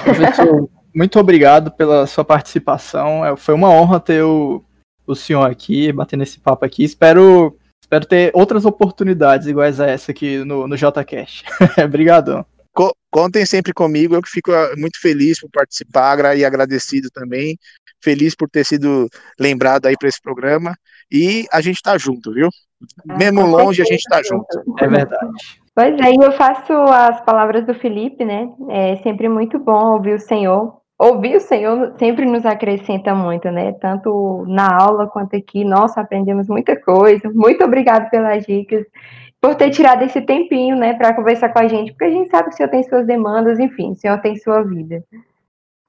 Professor, 0.03 0.69
muito 0.95 1.19
obrigado 1.21 1.71
pela 1.73 2.07
sua 2.07 2.25
participação. 2.25 3.25
É, 3.25 3.37
Foi 3.37 3.55
uma 3.55 3.71
honra 3.71 4.01
ter 4.01 4.23
o, 4.23 4.65
o 5.09 5.17
senhor 5.17 5.51
aqui, 5.51 5.91
bater 5.91 6.17
nesse 6.17 6.39
papo 6.39 6.65
aqui. 6.65 6.85
Espero, 6.85 7.57
espero 7.83 8.05
ter 8.07 8.31
outras 8.35 8.65
oportunidades 8.65 9.47
iguais 9.47 9.81
a 9.81 9.87
essa 9.87 10.13
aqui 10.13 10.45
no, 10.45 10.69
no 10.69 10.77
JCast. 10.77 11.45
Obrigadão. 11.85 12.45
Co- 12.73 12.95
contem 13.11 13.45
sempre 13.47 13.73
comigo, 13.73 14.15
eu 14.15 14.23
que 14.23 14.29
fico 14.29 14.53
ah, 14.53 14.75
muito 14.77 15.01
feliz 15.01 15.41
por 15.41 15.51
participar 15.51 16.37
e 16.37 16.45
agradecido 16.45 17.09
também. 17.11 17.59
Feliz 18.01 18.37
por 18.37 18.49
ter 18.49 18.65
sido 18.65 19.09
lembrado 19.41 19.87
aí 19.87 19.97
para 19.99 20.09
esse 20.09 20.21
programa. 20.23 20.77
E 21.11 21.47
a 21.51 21.61
gente 21.61 21.83
tá 21.83 21.99
junto, 21.99 22.33
viu? 22.33 22.49
Mesmo 23.05 23.45
longe, 23.45 23.83
a 23.83 23.85
gente 23.85 24.05
tá 24.05 24.23
junto. 24.23 24.47
É 24.79 24.87
verdade. 24.87 25.33
Pois 25.75 25.95
é, 26.01 26.11
e 26.11 26.17
eu 26.21 26.33
faço 26.33 26.73
as 26.73 27.21
palavras 27.25 27.65
do 27.65 27.75
Felipe, 27.75 28.25
né? 28.25 28.49
É 28.69 28.97
sempre 28.97 29.29
muito 29.29 29.59
bom 29.59 29.93
ouvir 29.93 30.15
o 30.15 30.21
Senhor. 30.21 30.78
Ouvir 30.99 31.37
o 31.37 31.41
Senhor 31.41 31.95
sempre 31.97 32.27
nos 32.27 32.45
acrescenta 32.45 33.15
muito, 33.15 33.49
né? 33.53 33.71
Tanto 33.81 34.45
na 34.49 34.77
aula 34.77 35.07
quanto 35.07 35.37
aqui. 35.37 35.65
Nossa, 35.65 36.01
aprendemos 36.01 36.49
muita 36.49 36.75
coisa. 36.75 37.31
Muito 37.33 37.63
obrigado 37.63 38.11
pelas 38.11 38.45
dicas, 38.45 38.85
por 39.41 39.55
ter 39.55 39.71
tirado 39.71 40.03
esse 40.03 40.21
tempinho, 40.21 40.75
né, 40.77 40.95
para 40.95 41.15
conversar 41.15 41.51
com 41.51 41.61
a 41.61 41.69
gente, 41.69 41.93
porque 41.93 42.07
a 42.07 42.11
gente 42.11 42.29
sabe 42.29 42.49
que 42.49 42.55
o 42.55 42.57
Senhor 42.57 42.69
tem 42.69 42.83
suas 42.83 43.07
demandas, 43.07 43.61
enfim, 43.61 43.93
o 43.93 43.97
Senhor 43.97 44.19
tem 44.19 44.37
sua 44.37 44.65
vida. 44.65 45.05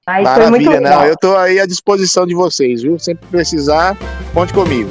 Mas 0.06 0.22
Maravilha, 0.22 0.80
não, 0.80 1.04
eu 1.04 1.14
estou 1.14 1.36
aí 1.36 1.58
à 1.58 1.66
disposição 1.66 2.24
de 2.24 2.34
vocês, 2.34 2.82
viu? 2.82 2.96
Sempre 2.96 3.26
precisar, 3.26 3.96
conte 4.32 4.54
comigo. 4.54 4.90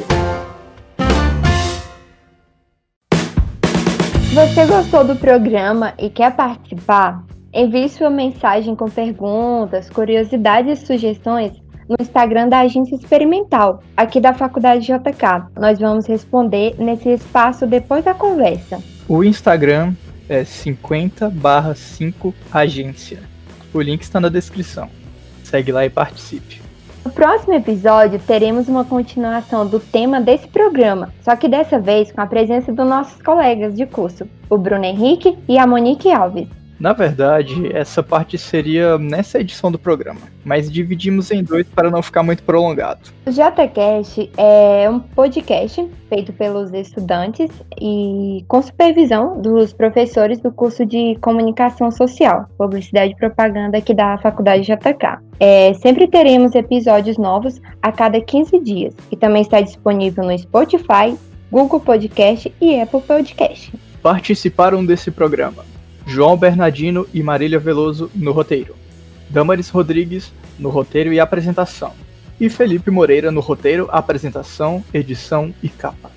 Você 4.34 4.66
gostou 4.66 5.06
do 5.06 5.16
programa 5.16 5.94
e 5.98 6.10
quer 6.10 6.36
participar? 6.36 7.29
Envie 7.52 7.90
sua 7.90 8.12
mensagem 8.12 8.76
com 8.76 8.88
perguntas, 8.90 9.90
curiosidades 9.90 10.84
e 10.84 10.86
sugestões 10.86 11.52
no 11.88 11.96
Instagram 12.00 12.48
da 12.48 12.60
Agência 12.60 12.96
Experimental, 12.96 13.82
aqui 13.98 14.22
da 14.22 14.34
Faculdade 14.36 14.86
JK. 14.86 15.50
Nós 15.60 15.80
vamos 15.80 16.06
responder 16.06 16.76
nesse 16.78 17.10
espaço 17.10 17.66
depois 17.66 18.06
da 18.06 18.14
conversa. 18.14 18.80
O 19.08 19.24
Instagram 19.24 19.94
é 20.30 20.44
50/5 20.44 22.36
agência. 22.54 23.20
O 23.74 23.82
link 23.82 24.04
está 24.04 24.20
na 24.20 24.30
descrição. 24.30 24.88
Segue 25.44 25.72
lá 25.72 25.84
e 25.84 25.90
participe. 25.90 26.62
No 27.04 27.10
próximo 27.10 27.56
episódio, 27.56 28.20
teremos 28.20 28.68
uma 28.68 28.86
continuação 28.86 29.66
do 29.66 29.80
tema 29.80 30.22
desse 30.22 30.48
programa, 30.48 31.12
só 31.24 31.36
que 31.36 31.48
dessa 31.48 31.80
vez 31.80 32.12
com 32.12 32.22
a 32.22 32.28
presença 32.28 32.72
dos 32.72 32.88
nossos 32.88 33.20
colegas 33.24 33.74
de 33.74 33.88
curso, 33.88 34.28
o 34.48 34.58
Bruno 34.58 34.86
Henrique 34.86 35.36
e 35.48 35.58
a 35.58 35.66
Monique 35.66 36.12
Alves. 36.12 36.59
Na 36.80 36.94
verdade, 36.94 37.76
essa 37.76 38.02
parte 38.02 38.38
seria 38.38 38.98
nessa 38.98 39.42
edição 39.42 39.70
do 39.70 39.78
programa, 39.78 40.22
mas 40.46 40.72
dividimos 40.72 41.30
em 41.30 41.44
dois 41.44 41.68
para 41.68 41.92
não 41.92 42.02
ficar 42.02 42.24
muito 42.24 42.42
prolongado. 42.44 43.02
O 43.26 43.32
JCast 43.32 44.32
é 44.38 44.90
um 44.90 45.00
podcast 45.02 45.86
feito 46.08 46.32
pelos 46.32 46.72
estudantes 46.72 47.52
e 47.80 48.46
com 48.48 48.62
supervisão 48.62 49.42
dos 49.42 49.74
professores 49.74 50.40
do 50.40 50.54
curso 50.54 50.86
de 50.86 51.18
Comunicação 51.20 51.92
Social, 51.92 52.48
Publicidade 52.58 53.12
e 53.12 53.16
Propaganda 53.18 53.78
aqui 53.78 53.94
da 53.94 54.18
Faculdade 54.18 54.64
JK. 54.64 55.20
É, 55.38 55.74
sempre 55.74 56.08
teremos 56.08 56.56
episódios 56.56 57.18
novos 57.18 57.62
a 57.82 57.92
cada 57.92 58.22
15 58.22 58.58
dias, 58.60 58.94
e 59.12 59.18
também 59.18 59.42
está 59.42 59.60
disponível 59.60 60.24
no 60.24 60.38
Spotify, 60.38 61.18
Google 61.52 61.82
Podcast 61.82 62.54
e 62.62 62.80
Apple 62.80 63.02
Podcast. 63.02 63.74
Participaram 64.02 64.86
desse 64.86 65.12
programa 65.12 65.70
João 66.10 66.36
Bernardino 66.36 67.08
e 67.14 67.22
Marília 67.22 67.60
Veloso 67.60 68.10
no 68.16 68.32
roteiro, 68.32 68.76
Damaris 69.30 69.70
Rodrigues 69.70 70.34
no 70.58 70.70
roteiro 70.70 71.14
e 71.14 71.20
apresentação, 71.20 71.94
e 72.42 72.50
Felipe 72.50 72.90
Moreira 72.90 73.32
no 73.32 73.42
roteiro, 73.42 73.88
apresentação, 73.92 74.84
edição 74.92 75.54
e 75.62 75.70
capa. 75.70 76.10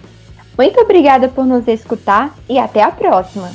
Muito 0.57 0.81
obrigada 0.81 1.28
por 1.28 1.44
nos 1.44 1.68
escutar 1.68 2.35
e 2.48 2.59
até 2.59 2.83
a 2.83 2.90
próxima! 2.90 3.52